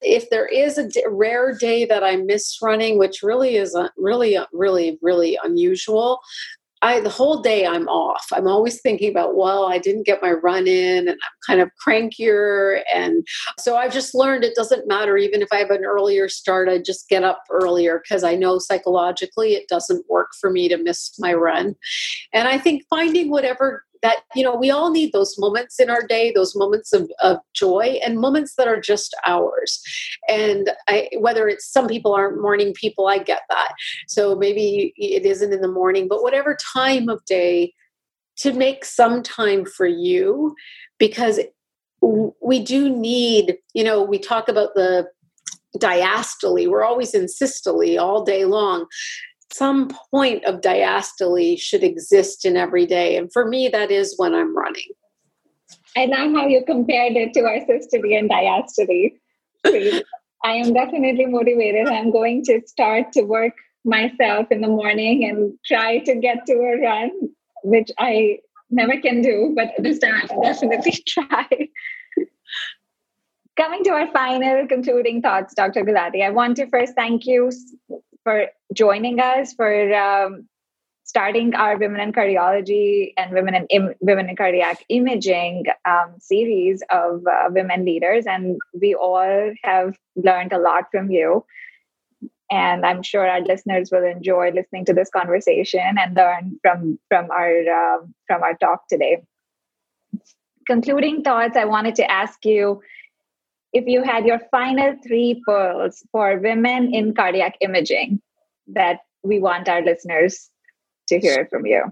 if 0.00 0.28
there 0.30 0.46
is 0.46 0.78
a 0.78 0.88
d- 0.88 1.04
rare 1.08 1.56
day 1.56 1.84
that 1.84 2.02
I 2.02 2.16
miss 2.16 2.58
running, 2.60 2.98
which 2.98 3.22
really 3.22 3.56
isn't 3.56 3.92
really 3.96 4.36
really, 4.52 4.98
really 5.02 5.38
unusual. 5.42 6.20
I 6.80 7.00
the 7.00 7.08
whole 7.08 7.40
day 7.40 7.66
I'm 7.66 7.88
off. 7.88 8.26
I'm 8.32 8.46
always 8.46 8.80
thinking 8.80 9.10
about, 9.10 9.36
well, 9.36 9.64
I 9.64 9.78
didn't 9.78 10.06
get 10.06 10.22
my 10.22 10.30
run 10.30 10.66
in 10.68 11.08
and 11.08 11.10
I'm 11.10 11.16
kind 11.46 11.60
of 11.60 11.70
crankier. 11.84 12.82
And 12.94 13.26
so 13.58 13.76
I've 13.76 13.92
just 13.92 14.14
learned 14.14 14.44
it 14.44 14.54
doesn't 14.54 14.86
matter 14.86 15.16
even 15.16 15.42
if 15.42 15.48
I 15.52 15.56
have 15.56 15.70
an 15.70 15.84
earlier 15.84 16.28
start, 16.28 16.68
I 16.68 16.78
just 16.78 17.08
get 17.08 17.24
up 17.24 17.42
earlier 17.50 18.00
because 18.02 18.22
I 18.22 18.36
know 18.36 18.58
psychologically 18.58 19.54
it 19.54 19.68
doesn't 19.68 20.08
work 20.08 20.28
for 20.40 20.50
me 20.50 20.68
to 20.68 20.76
miss 20.76 21.18
my 21.18 21.34
run. 21.34 21.74
And 22.32 22.46
I 22.46 22.58
think 22.58 22.84
finding 22.88 23.30
whatever 23.30 23.84
that 24.02 24.18
you 24.34 24.42
know 24.42 24.54
we 24.54 24.70
all 24.70 24.90
need 24.90 25.12
those 25.12 25.38
moments 25.38 25.78
in 25.80 25.90
our 25.90 26.06
day 26.06 26.32
those 26.34 26.54
moments 26.56 26.92
of, 26.92 27.10
of 27.22 27.38
joy 27.54 27.98
and 28.04 28.18
moments 28.20 28.54
that 28.56 28.68
are 28.68 28.80
just 28.80 29.14
ours. 29.26 29.80
And 30.28 30.70
I, 30.88 31.08
whether 31.18 31.48
it's 31.48 31.70
some 31.70 31.86
people 31.86 32.14
aren't 32.14 32.40
morning 32.40 32.74
people 32.74 33.06
i 33.06 33.18
get 33.18 33.42
that. 33.48 33.72
So 34.06 34.34
maybe 34.34 34.92
it 34.96 35.24
isn't 35.24 35.52
in 35.52 35.60
the 35.60 35.68
morning 35.68 36.08
but 36.08 36.22
whatever 36.22 36.56
time 36.74 37.08
of 37.08 37.24
day 37.24 37.72
to 38.38 38.52
make 38.52 38.84
some 38.84 39.22
time 39.22 39.64
for 39.64 39.86
you 39.86 40.54
because 40.98 41.40
we 42.00 42.62
do 42.62 42.88
need 42.88 43.58
you 43.74 43.84
know 43.84 44.02
we 44.02 44.18
talk 44.18 44.48
about 44.48 44.74
the 44.74 45.06
diastole 45.78 46.68
we're 46.68 46.84
always 46.84 47.14
in 47.14 47.28
systole 47.28 47.98
all 47.98 48.24
day 48.24 48.44
long 48.44 48.86
some 49.50 49.90
point 50.10 50.44
of 50.44 50.60
diastole 50.60 51.58
should 51.58 51.82
exist 51.82 52.44
in 52.44 52.56
every 52.56 52.86
day. 52.86 53.16
And 53.16 53.32
for 53.32 53.46
me, 53.46 53.68
that 53.68 53.90
is 53.90 54.14
when 54.16 54.34
I'm 54.34 54.56
running. 54.56 54.88
I 55.96 56.06
love 56.06 56.32
how 56.32 56.46
you 56.46 56.64
compared 56.64 57.16
it 57.16 57.32
to 57.34 57.40
our 57.40 57.60
systole 57.60 58.14
and 58.14 58.30
diastole. 58.30 59.12
I 60.44 60.52
am 60.52 60.72
definitely 60.72 61.26
motivated. 61.26 61.88
I'm 61.88 62.12
going 62.12 62.44
to 62.44 62.60
start 62.66 63.12
to 63.12 63.22
work 63.22 63.54
myself 63.84 64.46
in 64.50 64.60
the 64.60 64.68
morning 64.68 65.24
and 65.24 65.54
try 65.66 65.98
to 65.98 66.14
get 66.14 66.46
to 66.46 66.52
a 66.52 66.80
run, 66.80 67.10
which 67.64 67.90
I 67.98 68.38
never 68.70 69.00
can 69.00 69.22
do, 69.22 69.52
but 69.56 69.72
this 69.78 69.98
time 69.98 70.28
I'll 70.30 70.42
definitely 70.42 70.92
try. 71.06 71.48
Coming 73.56 73.82
to 73.84 73.90
our 73.90 74.12
final 74.12 74.68
concluding 74.68 75.20
thoughts, 75.20 75.54
Dr. 75.54 75.82
Gulati, 75.82 76.24
I 76.24 76.30
want 76.30 76.56
to 76.58 76.68
first 76.68 76.94
thank 76.94 77.26
you 77.26 77.50
for 78.28 78.48
joining 78.74 79.20
us 79.20 79.54
for 79.54 79.94
um, 79.94 80.46
starting 81.04 81.54
our 81.54 81.78
Women 81.78 81.98
in 82.02 82.12
Cardiology 82.12 83.14
and 83.16 83.32
Women 83.32 83.54
in 83.54 83.66
Im- 83.70 83.94
Women 84.00 84.28
in 84.28 84.36
Cardiac 84.36 84.84
Imaging 84.90 85.64
um, 85.86 86.16
series 86.20 86.82
of 86.90 87.26
uh, 87.26 87.48
women 87.48 87.86
leaders, 87.86 88.26
and 88.26 88.58
we 88.78 88.94
all 88.94 89.54
have 89.64 89.96
learned 90.14 90.52
a 90.52 90.58
lot 90.58 90.90
from 90.90 91.10
you. 91.10 91.46
And 92.50 92.84
I'm 92.84 93.02
sure 93.02 93.26
our 93.26 93.40
listeners 93.40 93.88
will 93.90 94.04
enjoy 94.04 94.50
listening 94.50 94.84
to 94.86 94.92
this 94.92 95.08
conversation 95.08 95.96
and 95.98 96.14
learn 96.14 96.58
from 96.60 96.98
from 97.08 97.30
our 97.30 97.54
uh, 97.80 97.98
from 98.26 98.42
our 98.42 98.58
talk 98.58 98.88
today. 98.88 99.22
Concluding 100.66 101.22
thoughts, 101.22 101.56
I 101.56 101.64
wanted 101.64 101.94
to 101.94 102.10
ask 102.10 102.44
you 102.44 102.82
if 103.72 103.86
you 103.86 104.02
had 104.02 104.24
your 104.26 104.40
final 104.50 104.94
three 105.06 105.42
pearls 105.46 106.02
for 106.10 106.38
women 106.38 106.92
in 106.94 107.14
cardiac 107.14 107.56
imaging 107.60 108.20
that 108.66 109.00
we 109.22 109.38
want 109.38 109.68
our 109.68 109.82
listeners 109.82 110.50
to 111.08 111.18
hear 111.18 111.46
from 111.50 111.66
you 111.66 111.82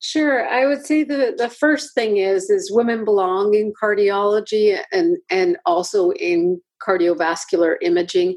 Sure. 0.00 0.48
I 0.48 0.64
would 0.64 0.86
say 0.86 1.02
the, 1.02 1.34
the 1.36 1.48
first 1.48 1.92
thing 1.92 2.18
is 2.18 2.50
is 2.50 2.70
women 2.72 3.04
belong 3.04 3.54
in 3.54 3.72
cardiology 3.82 4.78
and 4.92 5.16
and 5.28 5.56
also 5.66 6.12
in 6.12 6.60
cardiovascular 6.86 7.74
imaging. 7.82 8.36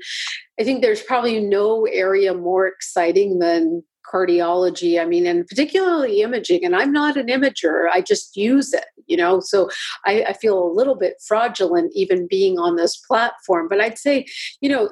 I 0.60 0.64
think 0.64 0.82
there's 0.82 1.04
probably 1.04 1.40
no 1.40 1.86
area 1.86 2.34
more 2.34 2.68
exciting 2.68 3.40
than 3.40 3.84
cardiology 4.12 5.00
i 5.00 5.06
mean 5.06 5.26
and 5.26 5.48
particularly 5.48 6.22
imaging 6.22 6.66
and 6.66 6.76
i'm 6.76 6.92
not 6.92 7.16
an 7.16 7.28
imager 7.28 7.88
i 7.94 8.02
just 8.02 8.36
use 8.36 8.74
it 8.74 8.86
you 9.12 9.18
know? 9.18 9.40
So 9.40 9.70
I, 10.06 10.24
I, 10.30 10.34
feel 10.34 10.58
a 10.64 10.74
little 10.74 10.96
bit 10.96 11.16
fraudulent 11.28 11.92
even 11.94 12.28
being 12.28 12.58
on 12.58 12.76
this 12.76 12.96
platform 12.98 13.68
but 13.70 13.80
i'd 13.80 14.00
say 14.00 14.26
you 14.62 14.70
know 14.70 14.90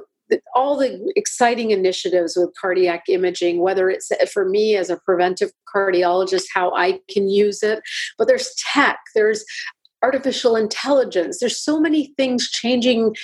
all 0.54 0.78
the 0.78 1.12
exciting 1.16 1.72
initiatives 1.72 2.36
with 2.36 2.54
cardiac 2.60 3.04
imaging 3.08 3.62
whether 3.62 3.90
it's 3.90 4.12
for 4.32 4.48
me 4.48 4.76
as 4.76 4.90
a 4.90 4.98
preventive 4.98 5.52
cardiologist 5.74 6.46
how 6.54 6.72
i 6.76 7.00
can 7.10 7.30
use 7.30 7.64
it 7.64 7.80
but 8.18 8.28
there's 8.28 8.54
tech 8.74 9.00
there's 9.16 9.44
artificial 10.02 10.56
intelligence 10.56 11.40
there's 11.40 11.60
so 11.60 11.80
many 11.80 12.14
things 12.18 12.50
changing. 12.50 13.16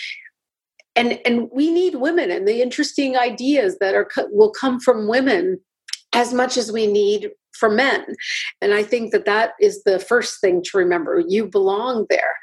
And 0.97 1.19
and 1.25 1.49
we 1.53 1.71
need 1.71 1.95
women 1.95 2.31
and 2.31 2.47
the 2.47 2.61
interesting 2.61 3.17
ideas 3.17 3.77
that 3.79 3.95
are 3.95 4.07
will 4.31 4.51
come 4.51 4.79
from 4.79 5.09
women 5.09 5.59
as 6.13 6.33
much 6.33 6.55
as 6.55 6.71
we 6.71 6.87
need 6.87 7.31
for 7.59 7.69
men. 7.69 8.05
And 8.61 8.73
I 8.73 8.83
think 8.83 9.11
that 9.11 9.25
that 9.25 9.51
is 9.59 9.83
the 9.83 9.99
first 9.99 10.39
thing 10.41 10.61
to 10.63 10.77
remember. 10.77 11.23
You 11.27 11.47
belong 11.47 12.05
there. 12.09 12.35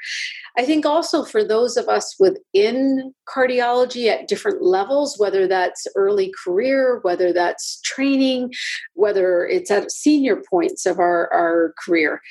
I 0.57 0.65
think 0.65 0.85
also 0.85 1.23
for 1.23 1.43
those 1.43 1.77
of 1.77 1.87
us 1.87 2.15
within 2.19 3.13
cardiology 3.27 4.07
at 4.07 4.27
different 4.27 4.61
levels, 4.61 5.15
whether 5.17 5.47
that's 5.47 5.87
early 5.95 6.33
career, 6.43 6.99
whether 7.01 7.33
that's 7.33 7.81
training, 7.81 8.51
whether 8.93 9.45
it's 9.45 9.71
at 9.71 9.91
senior 9.91 10.41
points 10.49 10.85
of 10.85 10.99
our, 10.99 11.31
our 11.33 11.73
career, 11.83 12.21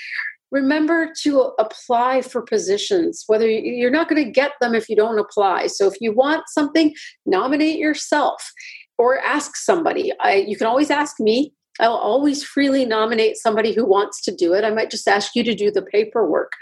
remember 0.51 1.11
to 1.23 1.51
apply 1.59 2.21
for 2.21 2.43
positions 2.43 3.25
whether 3.27 3.49
you're 3.49 3.91
not 3.91 4.07
going 4.07 4.23
to 4.23 4.31
get 4.31 4.53
them 4.61 4.75
if 4.75 4.87
you 4.87 4.95
don't 4.95 5.19
apply 5.19 5.67
so 5.67 5.87
if 5.87 5.95
you 5.99 6.13
want 6.13 6.43
something 6.47 6.95
nominate 7.25 7.79
yourself 7.79 8.53
or 9.03 9.19
ask 9.19 9.57
somebody. 9.57 10.13
I, 10.21 10.45
you 10.47 10.57
can 10.57 10.69
always 10.69 10.91
ask 10.91 11.19
me. 11.19 11.53
I'll 11.81 11.95
always 11.95 12.45
freely 12.45 12.85
nominate 12.85 13.37
somebody 13.37 13.73
who 13.73 13.85
wants 13.85 14.21
to 14.23 14.35
do 14.35 14.53
it. 14.55 14.65
I 14.65 14.71
might 14.71 14.91
just 14.91 15.09
ask 15.09 15.35
you 15.35 15.43
to 15.45 15.55
do 15.55 15.71
the 15.71 15.83
paperwork, 15.83 16.53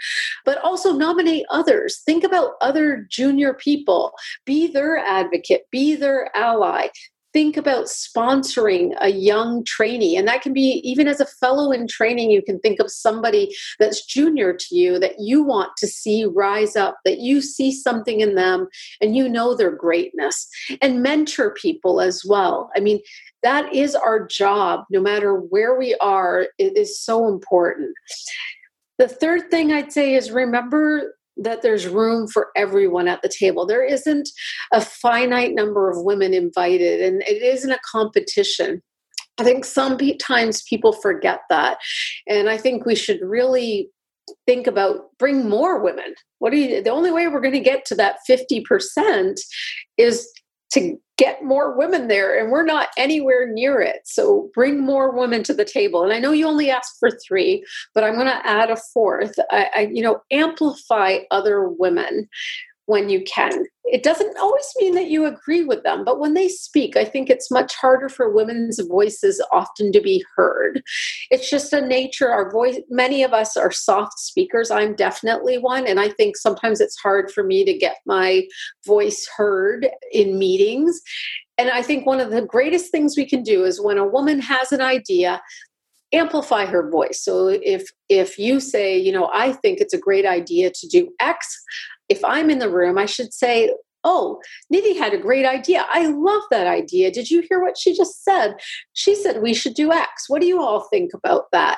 but 0.45 0.57
also 0.59 0.93
nominate 0.93 1.45
others. 1.49 2.01
Think 2.05 2.23
about 2.23 2.53
other 2.61 3.07
junior 3.09 3.53
people, 3.53 4.13
be 4.45 4.67
their 4.67 4.97
advocate, 4.97 5.63
be 5.71 5.95
their 5.95 6.35
ally. 6.35 6.87
Think 7.33 7.57
about 7.57 7.85
sponsoring 7.85 8.93
a 8.99 9.09
young 9.09 9.63
trainee 9.63 10.17
and 10.17 10.27
that 10.27 10.41
can 10.41 10.53
be 10.53 10.81
even 10.83 11.07
as 11.07 11.19
a 11.19 11.25
fellow 11.25 11.71
in 11.71 11.87
training 11.87 12.29
you 12.29 12.41
can 12.41 12.59
think 12.59 12.79
of 12.79 12.91
somebody 12.91 13.55
that's 13.79 14.05
junior 14.05 14.53
to 14.53 14.75
you 14.75 14.99
that 14.99 15.15
you 15.19 15.43
want 15.43 15.75
to 15.77 15.87
see 15.87 16.25
rise 16.25 16.75
up 16.75 16.97
that 17.05 17.19
you 17.19 17.41
see 17.41 17.71
something 17.71 18.21
in 18.21 18.35
them 18.35 18.67
and 19.01 19.15
you 19.15 19.27
know 19.27 19.55
their 19.55 19.71
greatness 19.71 20.47
and 20.81 21.01
mentor 21.01 21.53
people 21.53 22.01
as 22.01 22.23
well. 22.25 22.69
I 22.75 22.79
mean 22.79 22.99
that 23.43 23.73
is 23.73 23.95
our 23.95 24.25
job 24.27 24.85
no 24.89 25.01
matter 25.01 25.35
where 25.35 25.77
we 25.77 25.95
are 25.95 26.47
it 26.57 26.77
is 26.77 26.99
so 26.99 27.27
important. 27.27 27.93
The 28.97 29.07
third 29.07 29.49
thing 29.49 29.71
i'd 29.71 29.91
say 29.91 30.15
is 30.15 30.31
remember 30.31 31.15
that 31.43 31.61
there's 31.61 31.87
room 31.87 32.27
for 32.27 32.49
everyone 32.55 33.07
at 33.07 33.21
the 33.21 33.29
table. 33.29 33.65
There 33.65 33.83
isn't 33.83 34.29
a 34.73 34.81
finite 34.81 35.53
number 35.53 35.89
of 35.89 36.03
women 36.03 36.33
invited, 36.33 37.01
and 37.01 37.21
it 37.23 37.41
isn't 37.41 37.71
a 37.71 37.79
competition. 37.89 38.81
I 39.39 39.43
think 39.43 39.65
sometimes 39.65 40.63
people 40.63 40.93
forget 40.93 41.41
that. 41.49 41.79
And 42.27 42.49
I 42.49 42.57
think 42.57 42.85
we 42.85 42.95
should 42.95 43.19
really 43.21 43.89
think 44.45 44.67
about 44.67 45.17
bring 45.17 45.49
more 45.49 45.81
women. 45.81 46.13
What 46.39 46.51
do 46.51 46.57
you 46.57 46.81
the 46.81 46.91
only 46.91 47.11
way 47.11 47.27
we're 47.27 47.41
going 47.41 47.53
to 47.53 47.59
get 47.59 47.85
to 47.85 47.95
that 47.95 48.17
50% 48.29 49.39
is 49.97 50.31
to 50.73 50.97
get 51.17 51.43
more 51.43 51.77
women 51.77 52.07
there 52.07 52.39
and 52.39 52.51
we're 52.51 52.65
not 52.65 52.89
anywhere 52.97 53.47
near 53.47 53.79
it. 53.79 54.01
So 54.05 54.49
bring 54.55 54.79
more 54.79 55.15
women 55.15 55.43
to 55.43 55.53
the 55.53 55.65
table. 55.65 56.03
And 56.03 56.13
i 56.13 56.19
know 56.19 56.31
you 56.31 56.47
only 56.47 56.71
asked 56.71 56.97
for 56.99 57.11
three 57.11 57.63
but 57.93 58.03
i'm 58.03 58.15
going 58.15 58.25
to 58.25 58.47
add 58.47 58.69
a 58.69 58.77
fourth. 58.93 59.35
I, 59.51 59.69
I, 59.75 59.79
you 59.91 60.01
know 60.01 60.21
amplify 60.31 61.19
other 61.29 61.69
women 61.69 62.27
when 62.91 63.09
you 63.09 63.23
can. 63.23 63.63
It 63.85 64.03
doesn't 64.03 64.37
always 64.37 64.67
mean 64.77 64.95
that 64.95 65.07
you 65.07 65.25
agree 65.25 65.63
with 65.63 65.81
them, 65.83 66.03
but 66.03 66.19
when 66.19 66.33
they 66.33 66.49
speak, 66.49 66.97
I 66.97 67.05
think 67.05 67.29
it's 67.29 67.49
much 67.49 67.73
harder 67.73 68.09
for 68.09 68.29
women's 68.29 68.81
voices 68.81 69.41
often 69.53 69.93
to 69.93 70.01
be 70.01 70.25
heard. 70.35 70.83
It's 71.29 71.49
just 71.49 71.71
a 71.71 71.79
nature. 71.79 72.29
Our 72.29 72.51
voice, 72.51 72.79
many 72.89 73.23
of 73.23 73.31
us 73.31 73.55
are 73.55 73.71
soft 73.71 74.19
speakers. 74.19 74.71
I'm 74.71 74.93
definitely 74.93 75.57
one. 75.57 75.87
And 75.87 76.01
I 76.01 76.09
think 76.09 76.35
sometimes 76.35 76.81
it's 76.81 76.99
hard 76.99 77.31
for 77.31 77.45
me 77.45 77.63
to 77.63 77.77
get 77.77 77.95
my 78.05 78.43
voice 78.85 79.25
heard 79.37 79.87
in 80.11 80.37
meetings. 80.37 80.99
And 81.57 81.69
I 81.69 81.83
think 81.83 82.05
one 82.05 82.19
of 82.19 82.29
the 82.29 82.41
greatest 82.41 82.91
things 82.91 83.15
we 83.15 83.25
can 83.25 83.41
do 83.41 83.63
is 83.63 83.79
when 83.79 83.97
a 83.97 84.07
woman 84.07 84.41
has 84.41 84.73
an 84.73 84.81
idea, 84.81 85.41
amplify 86.13 86.65
her 86.65 86.89
voice 86.89 87.23
so 87.23 87.47
if 87.47 87.89
if 88.09 88.37
you 88.37 88.59
say 88.59 88.97
you 88.97 89.13
know 89.13 89.29
i 89.33 89.53
think 89.53 89.79
it's 89.79 89.93
a 89.93 89.97
great 89.97 90.25
idea 90.25 90.69
to 90.69 90.85
do 90.87 91.09
x 91.21 91.57
if 92.11 92.23
I'm 92.25 92.49
in 92.49 92.59
the 92.59 92.69
room, 92.69 92.97
I 92.97 93.05
should 93.05 93.33
say, 93.33 93.73
Oh, 94.03 94.41
Nidhi 94.73 94.97
had 94.97 95.13
a 95.13 95.17
great 95.17 95.45
idea. 95.45 95.85
I 95.89 96.07
love 96.07 96.41
that 96.49 96.65
idea. 96.65 97.11
Did 97.11 97.29
you 97.29 97.43
hear 97.47 97.61
what 97.61 97.77
she 97.77 97.95
just 97.95 98.23
said? 98.23 98.55
She 98.93 99.13
said 99.13 99.41
we 99.41 99.53
should 99.53 99.75
do 99.75 99.91
X. 99.91 100.25
What 100.27 100.41
do 100.41 100.47
you 100.47 100.59
all 100.59 100.87
think 100.89 101.11
about 101.13 101.45
that? 101.51 101.77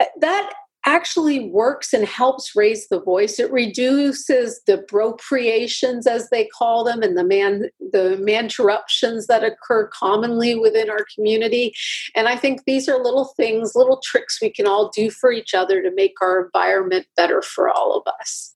Uh, 0.00 0.06
that 0.20 0.52
actually 0.84 1.48
works 1.48 1.94
and 1.94 2.04
helps 2.04 2.56
raise 2.56 2.88
the 2.88 3.00
voice. 3.00 3.38
It 3.38 3.52
reduces 3.52 4.60
the 4.66 4.84
bropropriations, 4.88 6.08
as 6.08 6.28
they 6.28 6.46
call 6.46 6.84
them, 6.84 7.02
and 7.02 7.16
the 7.16 7.24
man 7.24 7.70
the 7.92 8.22
interruptions 8.26 9.28
that 9.28 9.44
occur 9.44 9.86
commonly 9.94 10.56
within 10.56 10.90
our 10.90 11.06
community. 11.14 11.72
And 12.16 12.26
I 12.26 12.36
think 12.36 12.64
these 12.66 12.88
are 12.88 13.02
little 13.02 13.32
things, 13.36 13.76
little 13.76 14.02
tricks 14.04 14.42
we 14.42 14.50
can 14.50 14.66
all 14.66 14.90
do 14.90 15.08
for 15.08 15.32
each 15.32 15.54
other 15.54 15.80
to 15.82 15.94
make 15.94 16.14
our 16.20 16.44
environment 16.44 17.06
better 17.16 17.40
for 17.40 17.70
all 17.70 17.96
of 17.96 18.12
us 18.20 18.53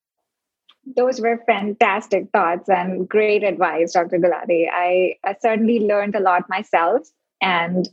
those 0.96 1.20
were 1.20 1.42
fantastic 1.46 2.29
thoughts 2.33 2.68
and 2.68 3.09
great 3.09 3.42
advice, 3.42 3.92
Dr. 3.92 4.18
Gulati. 4.18 4.66
I, 4.72 5.16
I 5.24 5.37
certainly 5.40 5.81
learned 5.81 6.14
a 6.14 6.20
lot 6.20 6.48
myself, 6.48 7.09
and 7.40 7.88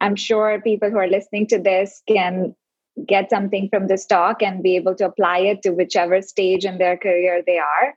I'm 0.00 0.16
sure 0.16 0.60
people 0.60 0.90
who 0.90 0.98
are 0.98 1.08
listening 1.08 1.46
to 1.48 1.58
this 1.58 2.02
can 2.08 2.54
get 3.06 3.30
something 3.30 3.68
from 3.68 3.88
this 3.88 4.06
talk 4.06 4.42
and 4.42 4.62
be 4.62 4.76
able 4.76 4.94
to 4.94 5.06
apply 5.06 5.38
it 5.38 5.62
to 5.62 5.70
whichever 5.70 6.22
stage 6.22 6.64
in 6.64 6.78
their 6.78 6.96
career 6.96 7.42
they 7.44 7.58
are. 7.58 7.94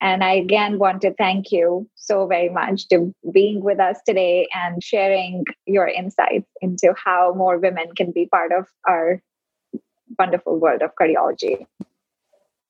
And 0.00 0.24
I 0.24 0.32
again 0.32 0.78
want 0.78 1.02
to 1.02 1.14
thank 1.14 1.52
you 1.52 1.88
so 1.94 2.26
very 2.26 2.48
much 2.48 2.88
to 2.88 3.14
being 3.32 3.62
with 3.62 3.78
us 3.78 3.98
today 4.04 4.48
and 4.52 4.82
sharing 4.82 5.44
your 5.66 5.86
insights 5.86 6.50
into 6.60 6.94
how 6.96 7.34
more 7.36 7.58
women 7.58 7.94
can 7.96 8.10
be 8.10 8.26
part 8.26 8.52
of 8.52 8.66
our 8.88 9.22
wonderful 10.18 10.58
world 10.58 10.82
of 10.82 10.90
cardiology. 11.00 11.66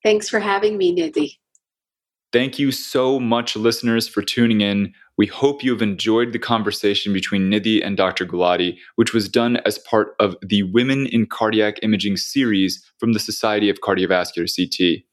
Thanks 0.03 0.29
for 0.29 0.41
having 0.41 0.77
me, 0.77 0.95
Nidhi. 0.95 1.39
Thank 2.33 2.59
you 2.59 2.73
so 2.73 3.21
much, 3.21 3.57
listeners, 3.57 4.09
for 4.09 4.23
tuning 4.23 4.63
in. 4.63 4.95
We 5.19 5.27
hope 5.27 5.63
you 5.63 5.71
have 5.73 5.83
enjoyed 5.83 6.33
the 6.33 6.39
conversation 6.39 7.13
between 7.13 7.51
Nidhi 7.51 7.85
and 7.85 7.95
Dr. 7.95 8.25
Gulati, 8.25 8.79
which 8.97 9.13
was 9.13 9.29
done 9.29 9.59
as 9.67 9.79
part 9.79 10.15
of 10.19 10.35
the 10.41 10.63
Women 10.63 11.07
in 11.07 11.27
Cardiac 11.27 11.79
Imaging 11.83 12.17
series 12.17 12.83
from 12.99 13.13
the 13.13 13.19
Society 13.19 13.69
of 13.69 13.81
Cardiovascular 13.81 14.49
CT. 14.49 15.05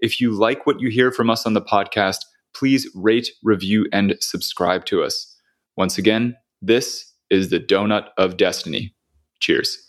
If 0.00 0.18
you 0.18 0.30
like 0.30 0.66
what 0.66 0.80
you 0.80 0.88
hear 0.88 1.12
from 1.12 1.28
us 1.28 1.44
on 1.44 1.52
the 1.52 1.60
podcast, 1.60 2.20
please 2.54 2.88
rate, 2.94 3.28
review, 3.42 3.86
and 3.92 4.16
subscribe 4.20 4.86
to 4.86 5.02
us. 5.02 5.36
Once 5.76 5.98
again, 5.98 6.36
this 6.62 7.12
is 7.28 7.50
the 7.50 7.60
Donut 7.60 8.08
of 8.16 8.38
Destiny. 8.38 8.94
Cheers. 9.40 9.85